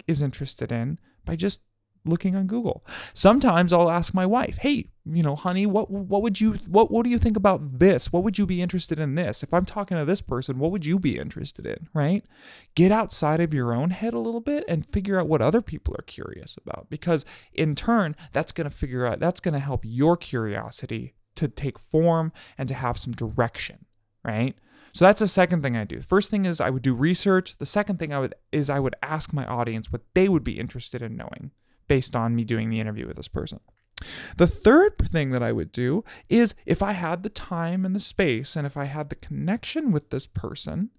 is 0.07 0.21
interested 0.21 0.71
in 0.71 0.99
by 1.25 1.37
just 1.37 1.63
looking 2.05 2.37
on 2.37 2.47
Google. 2.47 2.85
Sometimes 3.13 3.73
I'll 3.73 3.91
ask 3.91 4.15
my 4.15 4.27
wife, 4.27 4.59
"Hey, 4.59 4.91
you 5.05 5.23
know, 5.23 5.37
honey, 5.37 5.67
what 5.67 5.91
what 5.91 6.23
would 6.23 6.41
you 6.41 6.55
what 6.69 6.91
what 6.91 7.05
do 7.05 7.11
you 7.11 7.19
think 7.19 7.37
about 7.37 7.79
this? 7.79 8.13
What 8.13 8.23
would 8.25 8.39
you 8.39 8.47
be 8.47 8.63
interested 8.63 8.99
in 8.99 9.15
this? 9.15 9.43
If 9.43 9.53
I'm 9.55 9.65
talking 9.65 9.97
to 9.97 10.05
this 10.05 10.21
person, 10.21 10.59
what 10.59 10.71
would 10.71 10.87
you 10.87 10.99
be 10.99 11.19
interested 11.19 11.67
in?" 11.67 11.89
Right? 11.93 12.25
Get 12.75 12.93
outside 12.93 13.41
of 13.41 13.55
your 13.55 13.75
own 13.75 13.91
head 13.91 14.15
a 14.15 14.19
little 14.19 14.41
bit 14.41 14.65
and 14.69 14.87
figure 14.87 15.19
out 15.19 15.29
what 15.29 15.43
other 15.43 15.61
people 15.61 15.95
are 15.99 16.05
curious 16.05 16.57
about 16.57 16.89
because 16.91 17.25
in 17.53 17.75
turn, 17.75 18.17
that's 18.33 18.53
going 18.53 18.69
to 18.69 18.77
figure 18.77 19.07
out 19.07 19.21
that's 19.21 19.41
going 19.41 19.55
to 19.55 19.61
help 19.61 19.83
your 19.85 20.17
curiosity 20.17 21.15
to 21.37 21.49
take 21.49 21.79
form 21.79 22.33
and 22.57 22.69
to 22.69 22.75
have 22.75 22.99
some 22.99 23.13
direction, 23.13 23.87
right? 24.25 24.57
So 24.93 25.05
that's 25.05 25.21
the 25.21 25.27
second 25.27 25.63
thing 25.63 25.77
I 25.77 25.83
do. 25.83 26.01
First 26.01 26.31
thing 26.31 26.45
is 26.45 26.61
I 26.61 26.71
would 26.71 26.83
do 26.83 26.95
research. 26.95 27.59
The 27.59 27.67
second 27.67 27.99
thing 27.99 28.15
I 28.15 28.21
would 28.21 28.35
is 28.53 28.71
I 28.71 28.79
would 28.79 28.95
ask 29.03 29.33
my 29.33 29.45
audience 29.45 29.93
what 29.93 30.03
they 30.15 30.29
would 30.29 30.45
be 30.45 30.61
interested 30.61 31.03
in 31.03 31.17
knowing 31.17 31.51
based 31.89 32.17
on 32.17 32.35
me 32.35 32.45
doing 32.45 32.71
the 32.71 32.81
interview 32.81 33.07
with 33.07 33.17
this 33.17 33.29
person. 33.29 33.61
The 34.37 34.47
third 34.47 34.99
thing 34.99 35.31
that 35.31 35.43
I 35.43 35.53
would 35.53 35.73
do 35.73 36.05
is 36.29 36.55
if 36.67 36.83
I 36.83 36.93
had 36.93 37.23
the 37.23 37.29
time 37.29 37.85
and 37.85 37.95
the 37.95 38.01
space 38.01 38.57
and 38.57 38.67
if 38.67 38.77
I 38.77 38.85
had 38.87 39.09
the 39.09 39.15
connection 39.17 39.93
with 39.93 40.11
this 40.11 40.27
person, 40.27 40.91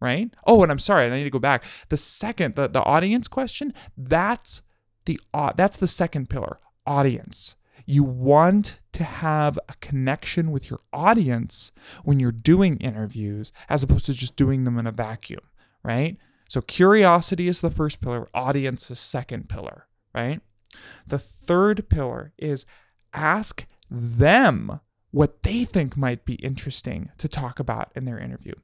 right? 0.00 0.32
Oh, 0.46 0.62
and 0.62 0.70
I'm 0.70 0.78
sorry, 0.78 1.06
I 1.06 1.10
need 1.10 1.24
to 1.24 1.30
go 1.30 1.38
back. 1.38 1.64
The 1.88 1.96
second, 1.96 2.54
the, 2.54 2.68
the 2.68 2.82
audience 2.84 3.28
question, 3.28 3.72
that's 3.96 4.62
the 5.06 5.18
uh, 5.34 5.52
that's 5.56 5.78
the 5.78 5.86
second 5.86 6.28
pillar, 6.28 6.58
audience. 6.86 7.56
You 7.86 8.04
want 8.04 8.78
to 8.92 9.04
have 9.04 9.58
a 9.68 9.74
connection 9.80 10.52
with 10.52 10.70
your 10.70 10.78
audience 10.92 11.72
when 12.04 12.20
you're 12.20 12.30
doing 12.30 12.76
interviews 12.76 13.52
as 13.68 13.82
opposed 13.82 14.06
to 14.06 14.14
just 14.14 14.36
doing 14.36 14.62
them 14.64 14.78
in 14.78 14.86
a 14.86 14.92
vacuum, 14.92 15.40
right? 15.82 16.16
So 16.48 16.60
curiosity 16.60 17.48
is 17.48 17.60
the 17.60 17.70
first 17.70 18.00
pillar, 18.00 18.28
audience 18.34 18.90
is 18.90 19.00
second 19.00 19.48
pillar 19.48 19.88
right? 20.14 20.40
The 21.06 21.18
third 21.18 21.88
pillar 21.88 22.32
is 22.38 22.66
ask 23.12 23.66
them 23.90 24.80
what 25.10 25.42
they 25.42 25.64
think 25.64 25.96
might 25.96 26.24
be 26.24 26.34
interesting 26.36 27.10
to 27.18 27.28
talk 27.28 27.60
about 27.60 27.92
in 27.94 28.06
their 28.06 28.18
interview. 28.18 28.54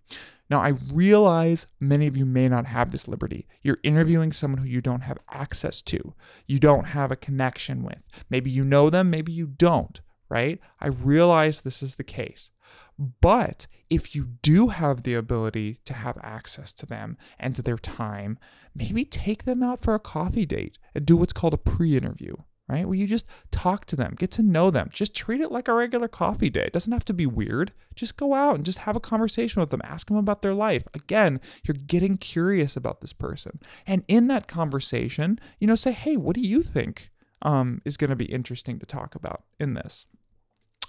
Now, 0.51 0.61
I 0.61 0.69
realize 0.91 1.67
many 1.79 2.07
of 2.07 2.17
you 2.17 2.25
may 2.25 2.49
not 2.49 2.67
have 2.67 2.91
this 2.91 3.07
liberty. 3.07 3.47
You're 3.61 3.79
interviewing 3.83 4.33
someone 4.33 4.63
who 4.63 4.69
you 4.69 4.81
don't 4.81 5.03
have 5.03 5.19
access 5.31 5.83
to, 5.83 6.15
you 6.47 6.59
don't 6.59 6.89
have 6.89 7.11
a 7.11 7.17
connection 7.17 7.83
with. 7.83 8.03
Maybe 8.31 8.51
you 8.51 8.65
know 8.65 8.89
them, 8.89 9.11
maybe 9.11 9.31
you 9.31 9.47
don't, 9.47 10.01
right? 10.31 10.59
I 10.81 10.87
realize 10.89 11.61
this 11.61 11.83
is 11.83 11.97
the 11.97 12.05
case. 12.05 12.51
But 12.99 13.67
if 13.89 14.15
you 14.15 14.25
do 14.43 14.69
have 14.69 15.03
the 15.03 15.15
ability 15.15 15.79
to 15.85 15.95
have 15.95 16.19
access 16.23 16.73
to 16.75 16.87
them 16.87 17.17
and 17.39 17.55
to 17.55 17.63
their 17.63 17.79
time, 17.79 18.39
maybe 18.75 19.05
take 19.05 19.45
them 19.45 19.63
out 19.63 19.81
for 19.81 19.95
a 19.95 20.01
coffee 20.01 20.47
date 20.47 20.79
and 20.95 21.07
do 21.07 21.17
what's 21.17 21.33
called 21.33 21.55
a 21.55 21.59
pre 21.59 21.97
interview, 21.97 22.35
right? 22.69 22.87
Where 22.87 22.97
you 22.97 23.07
just 23.07 23.29
talk 23.53 23.85
to 23.87 23.97
them, 23.97 24.17
get 24.19 24.33
to 24.33 24.43
know 24.43 24.71
them, 24.71 24.91
just 24.93 25.15
treat 25.15 25.41
it 25.41 25.53
like 25.53 25.69
a 25.69 25.75
regular 25.75 26.09
coffee 26.09 26.51
date. 26.51 26.67
It 26.67 26.73
doesn't 26.73 26.93
have 26.93 27.05
to 27.05 27.15
be 27.15 27.27
weird. 27.27 27.73
Just 27.95 28.17
go 28.17 28.35
out 28.35 28.57
and 28.57 28.65
just 28.65 28.79
have 28.79 28.97
a 28.97 29.01
conversation 29.01 29.61
with 29.61 29.71
them, 29.71 29.83
ask 29.85 30.09
them 30.09 30.17
about 30.17 30.43
their 30.43 30.55
life. 30.55 30.83
Again, 30.93 31.41
you're 31.65 31.77
getting 31.87 32.17
curious 32.17 32.77
about 32.77 33.01
this 33.01 33.13
person. 33.13 33.61
And 33.87 34.03
in 34.09 34.27
that 34.27 34.49
conversation, 34.49 35.39
you 35.61 35.69
know, 35.69 35.77
say, 35.77 35.93
hey, 35.93 36.17
what 36.17 36.35
do 36.35 36.43
you 36.43 36.63
think 36.63 37.11
um, 37.43 37.81
is 37.85 37.97
going 37.97 38.11
to 38.11 38.17
be 38.17 38.27
interesting 38.27 38.81
to 38.81 38.87
talk 38.87 39.15
about 39.15 39.45
in 39.61 39.75
this? 39.75 40.07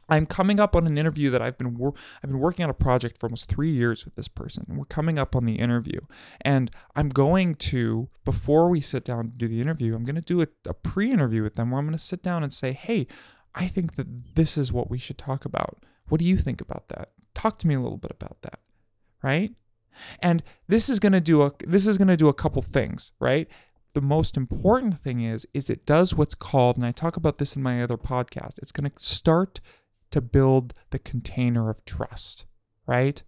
I'm 0.10 0.26
coming 0.26 0.60
up 0.60 0.76
on 0.76 0.88
an 0.88 0.98
interview 0.98 1.30
that 1.30 1.42
I've 1.42 1.58
been 1.58 1.76
wor- 1.76 1.94
I've 2.24 2.30
been 2.30 2.40
working 2.40 2.64
on 2.64 2.70
a 2.70 2.74
project 2.74 3.20
for 3.20 3.28
almost 3.28 3.48
three 3.48 3.72
years 3.72 4.06
with 4.06 4.16
this 4.16 4.28
person, 4.28 4.66
and 4.68 4.78
we're 4.78 4.86
coming 4.86 5.20
up 5.20 5.36
on 5.36 5.46
the 5.46 5.56
interview. 5.56 6.00
And 6.42 6.72
I'm 6.96 7.10
going 7.10 7.56
to 7.56 8.10
before 8.26 8.70
we 8.70 8.82
sit 8.82 9.06
down 9.06 9.30
to 9.30 9.38
do 9.38 9.48
the 9.48 9.62
interview, 9.62 9.96
I'm 9.96 10.06
going 10.06 10.16
to 10.16 10.22
do 10.22 10.42
a, 10.42 10.48
a 10.68 10.74
pre-interview 10.74 11.44
with 11.44 11.56
them 11.56 11.72
where 11.72 11.80
I'm 11.80 11.86
going 11.86 11.98
to 11.98 12.04
sit 12.04 12.24
down 12.24 12.44
and 12.44 12.52
say, 12.52 12.74
"Hey, 12.74 13.08
I 13.56 13.68
think 13.68 13.96
that 13.96 14.36
this 14.36 14.58
is 14.58 14.74
what 14.74 14.90
we 14.90 14.98
should 14.98 15.18
talk 15.18 15.46
about. 15.46 15.84
What 16.08 16.20
do 16.20 16.26
you 16.26 16.38
think 16.38 16.62
about 16.62 16.90
that? 16.90 17.12
Talk 17.34 17.58
to 17.60 17.68
me 17.68 17.76
a 17.76 17.80
little 17.80 17.98
bit 17.98 18.12
about 18.12 18.42
that." 18.42 18.60
Right? 19.22 19.52
And 20.20 20.44
this 20.68 20.88
is 20.88 21.00
going 21.00 21.14
to 21.14 21.22
do 21.22 21.42
a 21.42 21.52
this 21.66 21.86
is 21.86 21.98
going 21.98 22.08
to 22.08 22.18
do 22.18 22.30
a 22.30 22.34
couple 22.34 22.62
things, 22.62 23.12
right? 23.20 23.48
the 23.94 24.02
most 24.02 24.38
important 24.38 25.00
thing 25.00 25.22
is 25.22 25.48
is 25.54 25.70
it 25.70 25.86
does 25.86 26.14
what's 26.14 26.36
called 26.36 26.78
and 26.78 26.86
I 26.86 26.92
talk 26.92 27.18
about 27.18 27.38
this 27.38 27.56
in 27.56 27.64
my 27.64 27.82
other 27.82 27.98
podcast. 27.98 28.60
It's 28.60 28.72
going 28.72 28.90
to 28.90 29.00
start 29.00 29.60
to 30.12 30.22
build 30.22 30.74
the 30.90 31.00
container 31.00 31.70
of 31.70 31.84
trust, 31.86 32.46
right? 32.88 33.24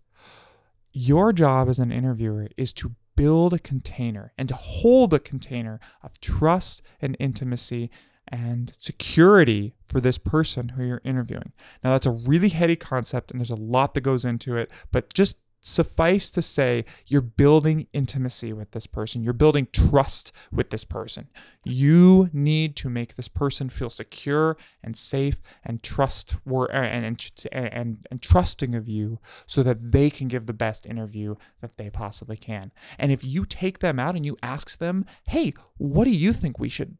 Your 0.91 1.31
job 1.31 1.69
as 1.69 1.79
an 1.79 1.91
interviewer 1.91 2.47
is 2.57 2.73
to 2.73 2.95
build 3.15 3.53
a 3.53 3.59
container 3.59 4.33
and 4.37 4.49
to 4.49 4.55
hold 4.55 5.13
a 5.13 5.19
container 5.19 5.79
of 6.01 6.19
trust 6.19 6.81
and 7.01 7.15
intimacy 7.19 7.89
and 8.27 8.73
security 8.79 9.75
for 9.87 9.99
this 9.99 10.17
person 10.17 10.69
who 10.69 10.83
you're 10.83 11.01
interviewing. 11.03 11.51
Now, 11.83 11.91
that's 11.91 12.05
a 12.05 12.11
really 12.11 12.49
heady 12.49 12.75
concept 12.75 13.31
and 13.31 13.39
there's 13.39 13.51
a 13.51 13.55
lot 13.55 13.93
that 13.93 14.01
goes 14.01 14.25
into 14.25 14.55
it, 14.55 14.71
but 14.91 15.13
just 15.13 15.37
suffice 15.61 16.31
to 16.31 16.41
say, 16.41 16.83
you're 17.05 17.21
building 17.21 17.87
intimacy 17.93 18.51
with 18.51 18.71
this 18.71 18.87
person. 18.87 19.23
You're 19.23 19.33
building 19.33 19.67
trust 19.71 20.33
with 20.51 20.71
this 20.71 20.83
person. 20.83 21.29
You 21.63 22.29
need 22.33 22.75
to 22.77 22.89
make 22.89 23.15
this 23.15 23.27
person 23.27 23.69
feel 23.69 23.91
secure 23.91 24.57
and 24.83 24.97
safe 24.97 25.41
and 25.63 25.81
trust 25.81 26.35
and, 26.45 27.05
and, 27.05 27.31
and, 27.51 28.07
and 28.09 28.21
trusting 28.21 28.75
of 28.75 28.89
you 28.89 29.19
so 29.45 29.61
that 29.63 29.91
they 29.91 30.09
can 30.09 30.27
give 30.27 30.47
the 30.47 30.53
best 30.53 30.85
interview 30.85 31.35
that 31.61 31.77
they 31.77 31.89
possibly 31.89 32.37
can. 32.37 32.71
And 32.97 33.11
if 33.11 33.23
you 33.23 33.45
take 33.45 33.79
them 33.79 33.99
out 33.99 34.15
and 34.15 34.25
you 34.25 34.37
ask 34.41 34.79
them, 34.79 35.05
hey, 35.27 35.53
what 35.77 36.05
do 36.05 36.11
you 36.11 36.33
think 36.33 36.59
we 36.59 36.69
should 36.69 36.97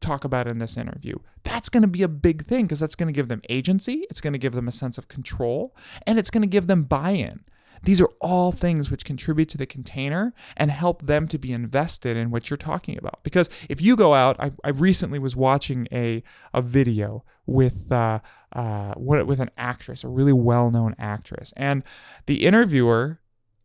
talk 0.00 0.24
about 0.24 0.48
in 0.48 0.58
this 0.58 0.76
interview. 0.76 1.14
That's 1.44 1.68
going 1.68 1.82
to 1.82 1.88
be 1.88 2.02
a 2.02 2.08
big 2.08 2.44
thing 2.46 2.64
because 2.64 2.80
that's 2.80 2.96
going 2.96 3.06
to 3.06 3.16
give 3.16 3.28
them 3.28 3.40
agency, 3.48 4.04
it's 4.10 4.20
going 4.20 4.32
to 4.32 4.38
give 4.38 4.52
them 4.52 4.66
a 4.66 4.72
sense 4.72 4.98
of 4.98 5.06
control, 5.06 5.76
and 6.06 6.18
it's 6.18 6.28
going 6.28 6.42
to 6.42 6.48
give 6.48 6.66
them 6.66 6.82
buy 6.82 7.10
in. 7.10 7.44
These 7.84 8.00
are 8.00 8.10
all 8.20 8.52
things 8.52 8.90
which 8.90 9.04
contribute 9.04 9.48
to 9.50 9.58
the 9.58 9.66
container 9.66 10.32
and 10.56 10.70
help 10.70 11.02
them 11.02 11.26
to 11.28 11.38
be 11.38 11.52
invested 11.52 12.16
in 12.16 12.30
what 12.30 12.48
you're 12.48 12.56
talking 12.56 12.96
about. 12.96 13.22
Because 13.22 13.50
if 13.68 13.80
you 13.82 13.96
go 13.96 14.14
out, 14.14 14.36
I, 14.38 14.52
I 14.64 14.70
recently 14.70 15.18
was 15.18 15.34
watching 15.34 15.88
a, 15.92 16.22
a 16.54 16.62
video 16.62 17.24
with 17.46 17.90
uh, 17.90 18.20
uh, 18.52 18.94
with 18.96 19.40
an 19.40 19.50
actress, 19.56 20.04
a 20.04 20.08
really 20.08 20.32
well 20.32 20.70
known 20.70 20.94
actress, 20.98 21.52
and 21.56 21.82
the 22.26 22.44
interviewer 22.44 23.20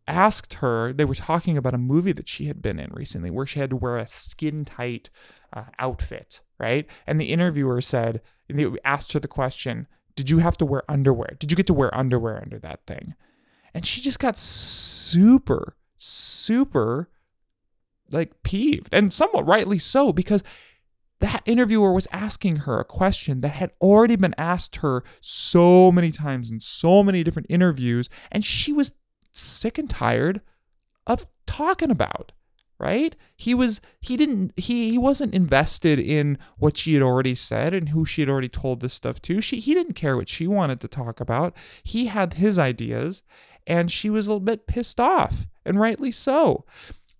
asked 0.06 0.54
her. 0.54 0.92
They 0.92 1.04
were 1.04 1.14
talking 1.14 1.56
about 1.56 1.74
a 1.74 1.78
movie 1.78 2.12
that 2.12 2.28
she 2.28 2.46
had 2.46 2.62
been 2.62 2.80
in 2.80 2.90
recently, 2.92 3.30
where 3.30 3.46
she 3.46 3.60
had 3.60 3.70
to 3.70 3.76
wear 3.76 3.98
a 3.98 4.08
skin 4.08 4.64
tight 4.64 5.10
uh, 5.52 5.64
outfit, 5.78 6.40
right? 6.58 6.90
And 7.06 7.20
the 7.20 7.30
interviewer 7.30 7.80
said, 7.80 8.20
they 8.48 8.66
asked 8.84 9.12
her 9.12 9.20
the 9.20 9.28
question, 9.28 9.86
"Did 10.16 10.30
you 10.30 10.38
have 10.38 10.56
to 10.58 10.66
wear 10.66 10.82
underwear? 10.88 11.36
Did 11.38 11.52
you 11.52 11.56
get 11.56 11.66
to 11.68 11.74
wear 11.74 11.94
underwear 11.96 12.40
under 12.40 12.58
that 12.58 12.86
thing?" 12.86 13.14
And 13.78 13.86
she 13.86 14.00
just 14.00 14.18
got 14.18 14.36
super, 14.36 15.76
super 15.98 17.08
like 18.10 18.42
peeved. 18.42 18.88
And 18.92 19.12
somewhat 19.12 19.46
rightly 19.46 19.78
so 19.78 20.12
because 20.12 20.42
that 21.20 21.42
interviewer 21.46 21.92
was 21.92 22.08
asking 22.10 22.56
her 22.56 22.80
a 22.80 22.84
question 22.84 23.40
that 23.42 23.50
had 23.50 23.70
already 23.80 24.16
been 24.16 24.34
asked 24.36 24.76
her 24.78 25.04
so 25.20 25.92
many 25.92 26.10
times 26.10 26.50
in 26.50 26.58
so 26.58 27.04
many 27.04 27.22
different 27.22 27.46
interviews 27.48 28.08
and 28.32 28.44
she 28.44 28.72
was 28.72 28.94
sick 29.30 29.78
and 29.78 29.88
tired 29.88 30.40
of 31.06 31.30
talking 31.46 31.92
about 31.92 32.32
right? 32.78 33.16
He 33.36 33.54
was 33.54 33.80
he 34.00 34.16
didn't 34.16 34.52
he 34.56 34.90
he 34.90 34.98
wasn't 34.98 35.34
invested 35.34 35.98
in 35.98 36.38
what 36.58 36.76
she 36.76 36.94
had 36.94 37.02
already 37.02 37.34
said 37.34 37.74
and 37.74 37.88
who 37.88 38.04
she 38.04 38.22
had 38.22 38.30
already 38.30 38.48
told 38.48 38.80
this 38.80 38.94
stuff 38.94 39.20
to. 39.22 39.40
She 39.40 39.58
he 39.58 39.74
didn't 39.74 39.94
care 39.94 40.16
what 40.16 40.28
she 40.28 40.46
wanted 40.46 40.80
to 40.80 40.88
talk 40.88 41.20
about. 41.20 41.56
He 41.82 42.06
had 42.06 42.34
his 42.34 42.58
ideas 42.58 43.22
and 43.68 43.92
she 43.92 44.10
was 44.10 44.26
a 44.26 44.30
little 44.30 44.40
bit 44.40 44.66
pissed 44.66 44.98
off, 44.98 45.46
and 45.64 45.78
rightly 45.78 46.10
so. 46.10 46.64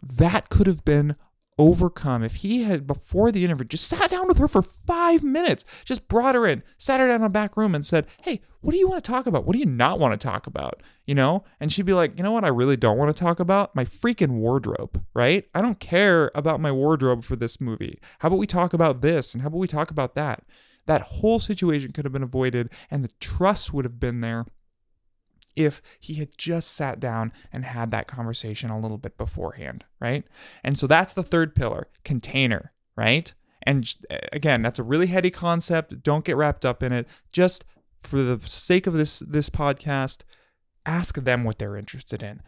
That 0.03 0.49
could 0.49 0.67
have 0.67 0.85
been 0.85 1.15
overcome 1.59 2.23
if 2.23 2.37
he 2.37 2.63
had 2.63 2.87
before 2.87 3.33
the 3.33 3.45
interview 3.45 3.67
just 3.67 3.89
sat 3.89 4.11
down 4.11 4.29
with 4.29 4.39
her 4.39 4.47
for 4.47 4.63
five 4.63 5.25
minutes 5.25 5.65
just 5.85 6.07
brought 6.07 6.37
her 6.37 6.47
in 6.47 6.63
sat 6.79 7.01
her 7.01 7.09
down 7.09 7.17
in 7.17 7.27
a 7.27 7.29
back 7.29 7.57
room 7.57 7.75
and 7.75 7.85
said 7.85 8.07
hey 8.23 8.41
what 8.61 8.73
do 8.73 8.79
you 8.79 8.89
want 8.89 9.03
to 9.03 9.09
talk 9.11 9.27
about? 9.27 9.45
What 9.45 9.53
do 9.53 9.61
you 9.61 9.67
not 9.67 10.01
want 10.01 10.19
to 10.19 10.27
talk 10.27 10.47
about? 10.47 10.83
You 11.07 11.15
know? 11.15 11.45
And 11.61 11.73
she'd 11.73 11.87
be 11.87 11.93
like 11.93 12.17
you 12.17 12.25
know 12.25 12.33
what 12.33 12.45
i 12.45 12.49
really 12.49 12.77
don't 12.77 12.99
want 12.99 13.15
to 13.15 13.19
talk 13.19 13.41
about? 13.41 13.75
My 13.75 13.85
freaking 13.85 14.39
wardrobe 14.39 15.05
right? 15.15 15.49
I 15.55 15.63
don't 15.63 15.81
care 15.81 16.31
about 16.35 16.61
my 16.61 16.73
wardrobe 16.73 17.25
for 17.25 17.37
this 17.37 17.61
movie. 17.61 17.99
How 18.21 18.29
about 18.29 18.39
we 18.39 18.47
talk 18.47 18.73
about 18.73 19.01
this 19.01 19.35
and 19.35 19.43
how 19.43 19.49
about 19.49 19.59
we 19.59 19.67
talk 19.67 19.91
about 19.91 20.15
that? 20.15 20.45
That 20.87 21.03
whole 21.03 21.39
situation 21.39 21.93
could 21.93 22.05
have 22.05 22.13
been 22.13 22.23
avoided 22.23 22.71
and 22.91 23.05
the 23.05 23.11
trust 23.21 23.73
would 23.73 23.85
have 23.85 24.01
been 24.01 24.21
there 24.21 24.47
if 25.59 25.83
he 25.99 26.15
had 26.15 26.39
just 26.39 26.73
sat 26.73 27.01
down 27.01 27.33
and 27.53 27.65
had 27.65 27.91
that 27.91 28.07
conversation 28.07 28.71
a 28.71 28.79
little 28.79 28.97
bit 28.97 29.19
beforehand, 29.19 29.85
right? 30.01 30.25
And 30.63 30.79
so 30.79 30.87
that's 30.87 31.13
the 31.15 31.25
third 31.25 31.57
pillar 31.57 31.89
container, 32.05 32.73
right? 32.97 33.35
And 33.65 33.93
again, 34.33 34.63
that's 34.63 34.79
a 34.79 34.85
really 34.85 35.09
heady 35.09 35.31
concept. 35.31 36.03
Don't 36.05 36.25
get 36.25 36.37
wrapped 36.37 36.65
up 36.65 36.81
in 36.83 36.93
it. 36.93 37.09
Just 37.33 37.65
for 37.99 38.19
the 38.23 38.41
sake 38.49 38.87
of 38.87 38.95
this 38.95 39.19
this 39.19 39.51
podcast, 39.51 40.23
ask 40.87 41.17
them 41.17 41.43
what 41.43 41.59
they're 41.59 41.77
interested 41.77 42.23
in 42.23 42.41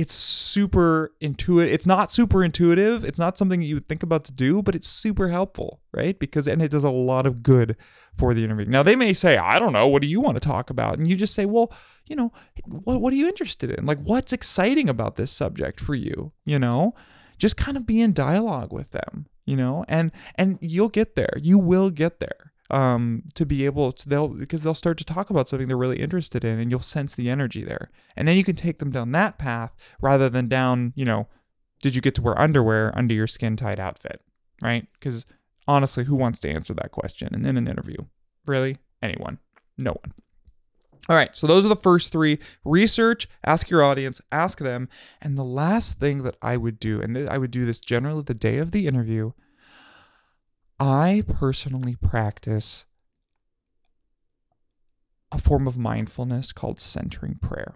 it's 0.00 0.14
super 0.14 1.12
intuitive. 1.20 1.74
It's 1.74 1.86
not 1.86 2.10
super 2.10 2.42
intuitive. 2.42 3.04
It's 3.04 3.18
not 3.18 3.36
something 3.36 3.60
you 3.60 3.74
would 3.74 3.86
think 3.86 4.02
about 4.02 4.24
to 4.24 4.32
do, 4.32 4.62
but 4.62 4.74
it's 4.74 4.88
super 4.88 5.28
helpful, 5.28 5.82
right? 5.92 6.18
Because 6.18 6.48
and 6.48 6.62
it 6.62 6.70
does 6.70 6.84
a 6.84 6.90
lot 6.90 7.26
of 7.26 7.42
good 7.42 7.76
for 8.16 8.32
the 8.32 8.42
interview. 8.42 8.64
Now 8.64 8.82
they 8.82 8.96
may 8.96 9.12
say, 9.12 9.36
"I 9.36 9.58
don't 9.58 9.74
know, 9.74 9.86
what 9.86 10.00
do 10.00 10.08
you 10.08 10.18
want 10.18 10.36
to 10.36 10.48
talk 10.48 10.70
about?" 10.70 10.96
And 10.96 11.06
you 11.06 11.16
just 11.16 11.34
say, 11.34 11.44
"Well, 11.44 11.70
you 12.06 12.16
know, 12.16 12.32
what 12.64 13.02
what 13.02 13.12
are 13.12 13.16
you 13.16 13.28
interested 13.28 13.70
in? 13.70 13.84
Like 13.84 13.98
what's 14.02 14.32
exciting 14.32 14.88
about 14.88 15.16
this 15.16 15.30
subject 15.30 15.78
for 15.78 15.94
you?" 15.94 16.32
You 16.46 16.58
know? 16.58 16.94
Just 17.36 17.58
kind 17.58 17.76
of 17.76 17.86
be 17.86 18.00
in 18.00 18.14
dialogue 18.14 18.72
with 18.72 18.90
them, 18.90 19.26
you 19.44 19.56
know? 19.56 19.84
And 19.86 20.12
and 20.36 20.58
you'll 20.62 20.88
get 20.88 21.14
there. 21.14 21.36
You 21.42 21.58
will 21.58 21.90
get 21.90 22.20
there 22.20 22.49
um, 22.70 23.24
to 23.34 23.44
be 23.44 23.64
able 23.64 23.92
to 23.92 24.08
they'll 24.08 24.28
because 24.28 24.62
they'll 24.62 24.74
start 24.74 24.98
to 24.98 25.04
talk 25.04 25.30
about 25.30 25.48
something 25.48 25.68
they're 25.68 25.76
really 25.76 26.00
interested 26.00 26.44
in 26.44 26.58
and 26.58 26.70
you'll 26.70 26.80
sense 26.80 27.14
the 27.14 27.30
energy 27.30 27.62
there. 27.62 27.90
And 28.16 28.26
then 28.26 28.36
you 28.36 28.44
can 28.44 28.56
take 28.56 28.78
them 28.78 28.90
down 28.90 29.12
that 29.12 29.38
path 29.38 29.74
rather 30.00 30.28
than 30.28 30.48
down 30.48 30.92
you 30.96 31.04
know 31.04 31.28
did 31.82 31.94
you 31.94 32.02
get 32.02 32.14
to 32.14 32.22
wear 32.22 32.38
underwear 32.40 32.96
under 32.96 33.14
your 33.14 33.26
skin 33.26 33.56
tight 33.56 33.78
outfit 33.78 34.20
right? 34.62 34.86
Because 34.94 35.26
honestly 35.66 36.04
who 36.04 36.16
wants 36.16 36.40
to 36.40 36.50
answer 36.50 36.74
that 36.74 36.92
question 36.92 37.34
and 37.34 37.46
in 37.46 37.56
an 37.56 37.68
interview? 37.68 37.98
Really? 38.46 38.78
Anyone? 39.02 39.38
No 39.78 39.92
one. 39.92 40.12
All 41.08 41.16
right, 41.16 41.34
so 41.34 41.48
those 41.48 41.64
are 41.64 41.68
the 41.68 41.76
first 41.76 42.12
three. 42.12 42.38
Research, 42.64 43.26
ask 43.44 43.68
your 43.68 43.82
audience, 43.82 44.20
ask 44.30 44.58
them. 44.58 44.88
And 45.20 45.36
the 45.36 45.44
last 45.44 45.98
thing 45.98 46.22
that 46.22 46.36
I 46.40 46.56
would 46.56 46.78
do, 46.78 47.00
and 47.00 47.28
I 47.28 47.36
would 47.36 47.50
do 47.50 47.64
this 47.64 47.80
generally 47.80 48.22
the 48.22 48.34
day 48.34 48.58
of 48.58 48.70
the 48.70 48.86
interview, 48.86 49.32
I 50.80 51.22
personally 51.28 51.94
practice 51.94 52.86
a 55.30 55.38
form 55.38 55.68
of 55.68 55.76
mindfulness 55.76 56.52
called 56.52 56.80
centering 56.80 57.34
prayer. 57.34 57.74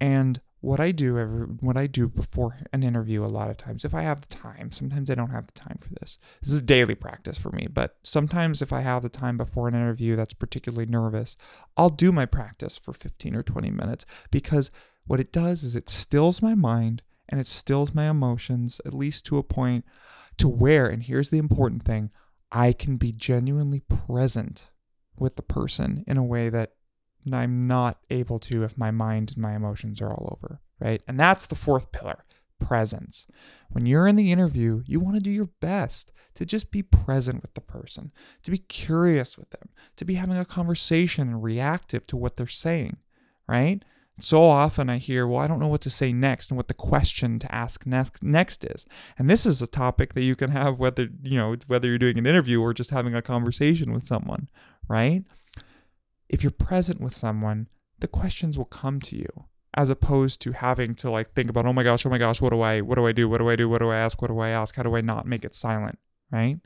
And 0.00 0.40
what 0.60 0.80
I 0.80 0.90
do 0.92 1.18
every 1.18 1.46
what 1.46 1.76
I 1.76 1.86
do 1.86 2.08
before 2.08 2.56
an 2.72 2.82
interview 2.82 3.24
a 3.24 3.26
lot 3.26 3.50
of 3.50 3.56
times 3.56 3.84
if 3.84 3.94
I 3.94 4.02
have 4.02 4.20
the 4.20 4.28
time, 4.28 4.72
sometimes 4.72 5.10
I 5.10 5.14
don't 5.14 5.30
have 5.30 5.46
the 5.46 5.52
time 5.52 5.78
for 5.80 5.90
this. 6.00 6.18
This 6.40 6.52
is 6.52 6.60
daily 6.62 6.94
practice 6.94 7.38
for 7.38 7.50
me, 7.50 7.66
but 7.72 7.96
sometimes 8.02 8.62
if 8.62 8.72
I 8.72 8.80
have 8.80 9.02
the 9.02 9.08
time 9.08 9.36
before 9.36 9.68
an 9.68 9.74
interview 9.74 10.16
that's 10.16 10.34
particularly 10.34 10.86
nervous, 10.86 11.36
I'll 11.76 11.90
do 11.90 12.10
my 12.12 12.26
practice 12.26 12.78
for 12.78 12.92
15 12.92 13.36
or 13.36 13.42
20 13.42 13.70
minutes 13.70 14.06
because 14.30 14.70
what 15.06 15.20
it 15.20 15.32
does 15.32 15.64
is 15.64 15.74
it 15.76 15.88
stills 15.88 16.42
my 16.42 16.54
mind 16.54 17.02
and 17.28 17.40
it 17.40 17.46
stills 17.46 17.94
my 17.94 18.08
emotions 18.08 18.80
at 18.84 18.94
least 18.94 19.26
to 19.26 19.38
a 19.38 19.42
point 19.42 19.84
to 20.38 20.48
where 20.48 20.86
and 20.86 21.04
here's 21.04 21.30
the 21.30 21.38
important 21.38 21.82
thing, 21.84 22.10
I 22.50 22.72
can 22.72 22.96
be 22.96 23.12
genuinely 23.12 23.80
present 23.80 24.68
with 25.18 25.36
the 25.36 25.42
person 25.42 26.04
in 26.06 26.16
a 26.16 26.24
way 26.24 26.48
that 26.48 26.74
I'm 27.32 27.66
not 27.66 27.98
able 28.10 28.38
to 28.40 28.62
if 28.64 28.78
my 28.78 28.90
mind 28.90 29.32
and 29.32 29.38
my 29.38 29.54
emotions 29.54 30.00
are 30.00 30.10
all 30.10 30.38
over, 30.38 30.60
right? 30.80 31.02
And 31.06 31.18
that's 31.18 31.46
the 31.46 31.54
fourth 31.54 31.92
pillar 31.92 32.24
presence. 32.58 33.26
When 33.70 33.86
you're 33.86 34.08
in 34.08 34.16
the 34.16 34.32
interview, 34.32 34.82
you 34.86 35.00
want 35.00 35.16
to 35.16 35.22
do 35.22 35.30
your 35.30 35.50
best 35.60 36.12
to 36.34 36.46
just 36.46 36.70
be 36.70 36.82
present 36.82 37.42
with 37.42 37.54
the 37.54 37.60
person, 37.60 38.12
to 38.42 38.50
be 38.50 38.58
curious 38.58 39.36
with 39.36 39.50
them, 39.50 39.68
to 39.96 40.04
be 40.04 40.14
having 40.14 40.36
a 40.36 40.44
conversation 40.44 41.28
and 41.28 41.42
reactive 41.42 42.06
to 42.08 42.16
what 42.16 42.36
they're 42.36 42.46
saying, 42.46 42.96
right? 43.46 43.84
So 44.20 44.42
often 44.44 44.90
I 44.90 44.98
hear, 44.98 45.26
well, 45.26 45.40
I 45.40 45.46
don't 45.46 45.60
know 45.60 45.68
what 45.68 45.80
to 45.82 45.90
say 45.90 46.12
next 46.12 46.50
and 46.50 46.56
what 46.56 46.68
the 46.68 46.74
question 46.74 47.38
to 47.38 47.54
ask 47.54 47.86
next 47.86 48.22
next 48.22 48.64
is. 48.64 48.84
And 49.16 49.30
this 49.30 49.46
is 49.46 49.62
a 49.62 49.66
topic 49.66 50.14
that 50.14 50.24
you 50.24 50.34
can 50.34 50.50
have 50.50 50.78
whether, 50.80 51.08
you 51.22 51.38
know, 51.38 51.56
whether 51.68 51.88
you're 51.88 51.98
doing 51.98 52.18
an 52.18 52.26
interview 52.26 52.60
or 52.60 52.74
just 52.74 52.90
having 52.90 53.14
a 53.14 53.22
conversation 53.22 53.92
with 53.92 54.02
someone, 54.02 54.48
right? 54.88 55.22
If 56.28 56.42
you're 56.42 56.50
present 56.50 57.00
with 57.00 57.14
someone, 57.14 57.68
the 58.00 58.08
questions 58.08 58.58
will 58.58 58.64
come 58.64 59.00
to 59.00 59.16
you 59.16 59.44
as 59.74 59.90
opposed 59.90 60.40
to 60.40 60.52
having 60.52 60.94
to 60.96 61.10
like 61.10 61.32
think 61.32 61.48
about, 61.48 61.66
oh 61.66 61.72
my 61.72 61.84
gosh, 61.84 62.04
oh 62.04 62.10
my 62.10 62.18
gosh, 62.18 62.40
what 62.40 62.50
do 62.50 62.60
I 62.60 62.80
what 62.80 62.96
do 62.96 63.06
I 63.06 63.12
do? 63.12 63.28
What 63.28 63.38
do 63.38 63.48
I 63.48 63.56
do? 63.56 63.68
What 63.68 63.78
do 63.78 63.90
I 63.90 63.96
ask? 63.96 64.20
What 64.20 64.28
do 64.28 64.38
I 64.40 64.48
ask? 64.48 64.74
How 64.74 64.82
do 64.82 64.96
I 64.96 65.00
not 65.00 65.26
make 65.26 65.44
it 65.44 65.54
silent? 65.54 65.98
Right? 66.32 66.58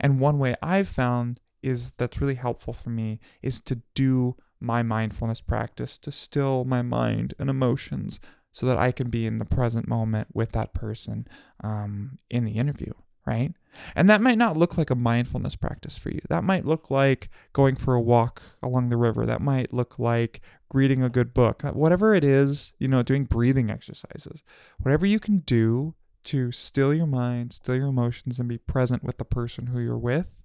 And 0.00 0.18
one 0.18 0.38
way 0.38 0.56
I've 0.62 0.88
found 0.88 1.40
is 1.62 1.92
that's 1.92 2.20
really 2.20 2.34
helpful 2.34 2.72
for 2.72 2.90
me 2.90 3.20
is 3.42 3.60
to 3.60 3.82
do 3.94 4.34
my 4.60 4.82
mindfulness 4.82 5.40
practice 5.40 5.98
to 5.98 6.12
still 6.12 6.64
my 6.64 6.82
mind 6.82 7.34
and 7.38 7.48
emotions 7.48 8.20
so 8.52 8.66
that 8.66 8.78
I 8.78 8.92
can 8.92 9.10
be 9.10 9.26
in 9.26 9.38
the 9.38 9.44
present 9.44 9.88
moment 9.88 10.28
with 10.34 10.52
that 10.52 10.74
person 10.74 11.26
um, 11.62 12.18
in 12.28 12.44
the 12.44 12.52
interview, 12.52 12.92
right? 13.26 13.52
And 13.94 14.10
that 14.10 14.20
might 14.20 14.38
not 14.38 14.56
look 14.56 14.76
like 14.76 14.90
a 14.90 14.96
mindfulness 14.96 15.54
practice 15.54 15.96
for 15.96 16.10
you. 16.10 16.20
That 16.28 16.42
might 16.42 16.66
look 16.66 16.90
like 16.90 17.30
going 17.52 17.76
for 17.76 17.94
a 17.94 18.00
walk 18.00 18.42
along 18.62 18.90
the 18.90 18.96
river. 18.96 19.24
That 19.24 19.40
might 19.40 19.72
look 19.72 19.98
like 19.98 20.40
reading 20.74 21.02
a 21.02 21.08
good 21.08 21.32
book. 21.32 21.62
Whatever 21.62 22.14
it 22.14 22.24
is, 22.24 22.74
you 22.78 22.88
know, 22.88 23.02
doing 23.02 23.24
breathing 23.24 23.70
exercises. 23.70 24.42
Whatever 24.78 25.06
you 25.06 25.20
can 25.20 25.38
do 25.38 25.94
to 26.24 26.50
still 26.50 26.92
your 26.92 27.06
mind, 27.06 27.52
still 27.52 27.76
your 27.76 27.88
emotions, 27.88 28.40
and 28.40 28.48
be 28.48 28.58
present 28.58 29.04
with 29.04 29.18
the 29.18 29.24
person 29.24 29.68
who 29.68 29.78
you're 29.78 29.96
with, 29.96 30.42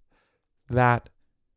that 0.70 1.10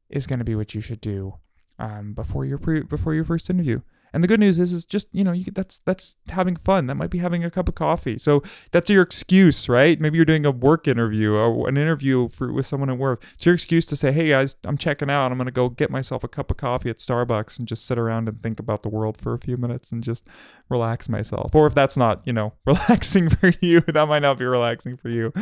is 0.09 0.27
going 0.27 0.39
to 0.39 0.45
be 0.45 0.57
what 0.57 0.75
you 0.75 0.81
should 0.81 1.01
do 1.01 1.35
um, 1.79 2.13
before 2.13 2.45
your 2.45 2.59
pre- 2.59 2.83
before 2.83 3.15
your 3.15 3.25
first 3.25 3.49
interview. 3.51 3.81
And 4.13 4.25
the 4.25 4.29
good 4.29 4.41
news 4.41 4.59
is, 4.59 4.73
is 4.73 4.87
just 4.87 5.09
you 5.13 5.23
know, 5.23 5.33
you, 5.33 5.45
that's 5.53 5.81
that's 5.81 6.17
having 6.31 6.57
fun. 6.57 6.87
That 6.87 6.95
might 6.95 7.11
be 7.11 7.19
having 7.19 7.45
a 7.45 7.51
cup 7.51 7.69
of 7.69 7.75
coffee. 7.75 8.19
So 8.19 8.43
that's 8.73 8.89
your 8.91 9.03
excuse, 9.03 9.69
right? 9.69 10.01
Maybe 10.01 10.17
you're 10.17 10.25
doing 10.25 10.47
a 10.47 10.51
work 10.51 10.89
interview 10.89 11.35
or 11.35 11.69
an 11.69 11.77
interview 11.77 12.29
for, 12.29 12.53
with 12.53 12.67
someone 12.67 12.91
at 12.91 12.99
work. 12.99 13.25
It's 13.35 13.45
your 13.45 13.55
excuse 13.55 13.85
to 13.87 13.97
say, 13.97 14.13
"Hey 14.13 14.31
guys, 14.31 14.57
I'm 14.65 14.79
checking 14.79 15.11
out. 15.11 15.31
I'm 15.31 15.39
gonna 15.39 15.51
go 15.51 15.69
get 15.69 15.91
myself 15.91 16.25
a 16.25 16.29
cup 16.29 16.51
of 16.51 16.57
coffee 16.57 16.91
at 16.91 16.99
Starbucks 16.99 17.59
and 17.59 17.69
just 17.69 17.85
sit 17.87 17.99
around 17.99 18.29
and 18.29 18.41
think 18.41 18.59
about 18.59 18.83
the 18.83 18.89
world 18.89 19.19
for 19.19 19.35
a 19.35 19.39
few 19.39 19.57
minutes 19.57 19.93
and 19.93 20.03
just 20.03 20.29
relax 20.69 21.09
myself." 21.09 21.55
Or 21.55 21.67
if 21.67 21.75
that's 21.75 21.97
not, 21.97 22.23
you 22.25 22.33
know, 22.33 22.55
relaxing 22.67 23.29
for 23.29 23.53
you, 23.61 23.81
that 23.83 24.09
might 24.09 24.21
not 24.21 24.39
be 24.39 24.47
relaxing 24.47 24.97
for 24.97 25.11
you. 25.11 25.33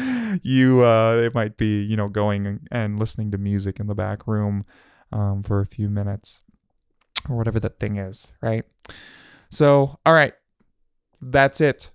You, 0.43 0.83
uh, 0.83 1.16
it 1.25 1.35
might 1.35 1.57
be, 1.57 1.83
you 1.83 1.97
know, 1.97 2.09
going 2.09 2.61
and 2.71 2.99
listening 2.99 3.31
to 3.31 3.38
music 3.38 3.78
in 3.78 3.87
the 3.87 3.95
back 3.95 4.26
room 4.26 4.64
um, 5.13 5.43
for 5.43 5.61
a 5.61 5.67
few 5.67 5.89
minutes 5.89 6.41
or 7.29 7.37
whatever 7.37 7.61
that 7.61 7.81
thing 7.81 7.97
is, 7.97 8.33
right? 8.41 8.65
So, 9.51 9.99
all 10.05 10.15
right, 10.15 10.35
that's 11.21 11.61
it. 11.61 11.91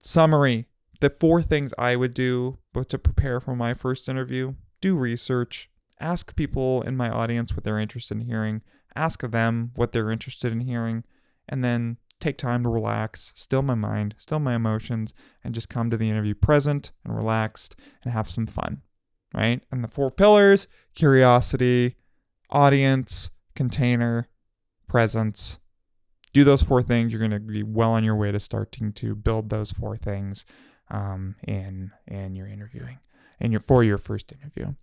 Summary 0.00 0.66
the 1.00 1.10
four 1.10 1.42
things 1.42 1.74
I 1.78 1.96
would 1.96 2.14
do 2.14 2.58
but 2.72 2.88
to 2.90 2.98
prepare 2.98 3.40
for 3.40 3.54
my 3.54 3.74
first 3.74 4.08
interview 4.08 4.54
do 4.80 4.96
research, 4.96 5.70
ask 6.00 6.36
people 6.36 6.82
in 6.82 6.96
my 6.96 7.08
audience 7.08 7.54
what 7.54 7.64
they're 7.64 7.78
interested 7.78 8.18
in 8.18 8.26
hearing, 8.26 8.62
ask 8.94 9.22
them 9.22 9.72
what 9.74 9.92
they're 9.92 10.10
interested 10.10 10.52
in 10.52 10.60
hearing, 10.60 11.04
and 11.48 11.64
then 11.64 11.96
take 12.20 12.36
time 12.38 12.62
to 12.62 12.68
relax, 12.68 13.32
still 13.34 13.62
my 13.62 13.74
mind, 13.74 14.14
still 14.18 14.38
my 14.38 14.54
emotions, 14.54 15.14
and 15.42 15.54
just 15.54 15.68
come 15.68 15.90
to 15.90 15.96
the 15.96 16.10
interview 16.10 16.34
present 16.34 16.92
and 17.04 17.16
relaxed 17.16 17.76
and 18.04 18.12
have 18.12 18.28
some 18.28 18.46
fun, 18.46 18.82
right? 19.34 19.62
And 19.72 19.82
the 19.82 19.88
four 19.88 20.10
pillars 20.10 20.68
curiosity, 20.94 21.96
audience, 22.50 23.30
container, 23.54 24.28
presence. 24.88 25.58
Do 26.32 26.44
those 26.44 26.62
four 26.62 26.82
things. 26.82 27.12
You're 27.12 27.26
going 27.26 27.30
to 27.30 27.40
be 27.40 27.62
well 27.62 27.92
on 27.92 28.04
your 28.04 28.16
way 28.16 28.30
to 28.32 28.40
starting 28.40 28.92
to 28.94 29.14
build 29.14 29.48
those 29.48 29.72
four 29.72 29.96
things 29.96 30.44
um, 30.90 31.36
in 31.46 31.90
in 32.06 32.34
your 32.36 32.46
interviewing 32.46 32.98
and 33.40 33.52
your 33.52 33.60
for 33.60 33.82
your 33.82 33.98
first 33.98 34.32
interview. 34.32 34.74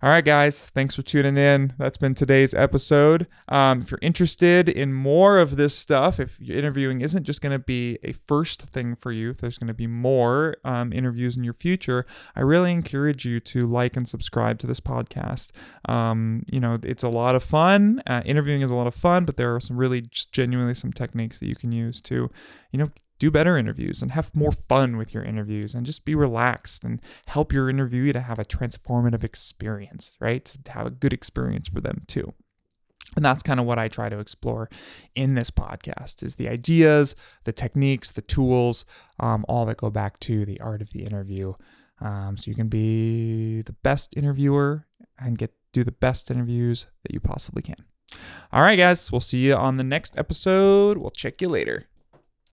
All 0.00 0.10
right, 0.10 0.24
guys, 0.24 0.66
thanks 0.66 0.94
for 0.94 1.02
tuning 1.02 1.36
in. 1.36 1.72
That's 1.76 1.98
been 1.98 2.14
today's 2.14 2.54
episode. 2.54 3.26
Um, 3.48 3.80
if 3.80 3.90
you're 3.90 3.98
interested 4.00 4.68
in 4.68 4.92
more 4.92 5.38
of 5.38 5.56
this 5.56 5.76
stuff, 5.76 6.20
if 6.20 6.40
interviewing 6.40 7.00
isn't 7.00 7.24
just 7.24 7.40
going 7.40 7.50
to 7.52 7.58
be 7.58 7.98
a 8.04 8.12
first 8.12 8.62
thing 8.62 8.94
for 8.94 9.10
you, 9.10 9.30
if 9.30 9.38
there's 9.38 9.58
going 9.58 9.66
to 9.66 9.74
be 9.74 9.88
more 9.88 10.56
um, 10.64 10.92
interviews 10.92 11.36
in 11.36 11.42
your 11.42 11.52
future, 11.52 12.06
I 12.36 12.42
really 12.42 12.72
encourage 12.72 13.24
you 13.24 13.40
to 13.40 13.66
like 13.66 13.96
and 13.96 14.06
subscribe 14.06 14.60
to 14.60 14.68
this 14.68 14.78
podcast. 14.78 15.50
Um, 15.88 16.44
you 16.48 16.60
know, 16.60 16.78
it's 16.84 17.02
a 17.02 17.08
lot 17.08 17.34
of 17.34 17.42
fun. 17.42 18.00
Uh, 18.06 18.22
interviewing 18.24 18.60
is 18.60 18.70
a 18.70 18.76
lot 18.76 18.86
of 18.86 18.94
fun, 18.94 19.24
but 19.24 19.36
there 19.36 19.52
are 19.52 19.60
some 19.60 19.76
really 19.76 20.08
genuinely 20.30 20.74
some 20.74 20.92
techniques 20.92 21.40
that 21.40 21.46
you 21.48 21.56
can 21.56 21.72
use 21.72 22.00
to, 22.02 22.30
you 22.70 22.78
know, 22.78 22.90
do 23.18 23.30
better 23.30 23.56
interviews 23.56 24.02
and 24.02 24.12
have 24.12 24.34
more 24.34 24.52
fun 24.52 24.96
with 24.96 25.12
your 25.12 25.24
interviews 25.24 25.74
and 25.74 25.84
just 25.84 26.04
be 26.04 26.14
relaxed 26.14 26.84
and 26.84 27.00
help 27.26 27.52
your 27.52 27.72
interviewee 27.72 28.12
to 28.12 28.20
have 28.20 28.38
a 28.38 28.44
transformative 28.44 29.24
experience, 29.24 30.16
right? 30.20 30.44
To 30.64 30.72
have 30.72 30.86
a 30.86 30.90
good 30.90 31.12
experience 31.12 31.68
for 31.68 31.80
them 31.80 32.00
too. 32.06 32.32
And 33.16 33.24
that's 33.24 33.42
kind 33.42 33.58
of 33.58 33.66
what 33.66 33.78
I 33.78 33.88
try 33.88 34.08
to 34.08 34.18
explore 34.18 34.68
in 35.14 35.34
this 35.34 35.50
podcast 35.50 36.22
is 36.22 36.36
the 36.36 36.48
ideas, 36.48 37.16
the 37.44 37.52
techniques, 37.52 38.12
the 38.12 38.22
tools, 38.22 38.84
um, 39.18 39.44
all 39.48 39.66
that 39.66 39.78
go 39.78 39.90
back 39.90 40.20
to 40.20 40.44
the 40.44 40.60
art 40.60 40.82
of 40.82 40.90
the 40.90 41.02
interview. 41.04 41.54
Um, 42.00 42.36
so 42.36 42.50
you 42.50 42.54
can 42.54 42.68
be 42.68 43.62
the 43.62 43.72
best 43.72 44.16
interviewer 44.16 44.86
and 45.18 45.36
get 45.36 45.52
do 45.72 45.84
the 45.84 45.92
best 45.92 46.30
interviews 46.30 46.86
that 47.02 47.12
you 47.12 47.20
possibly 47.20 47.62
can. 47.62 47.84
All 48.52 48.62
right, 48.62 48.76
guys, 48.76 49.12
we'll 49.12 49.20
see 49.20 49.48
you 49.48 49.54
on 49.54 49.76
the 49.76 49.84
next 49.84 50.16
episode. 50.16 50.96
We'll 50.96 51.10
check 51.10 51.42
you 51.42 51.48
later. 51.48 51.84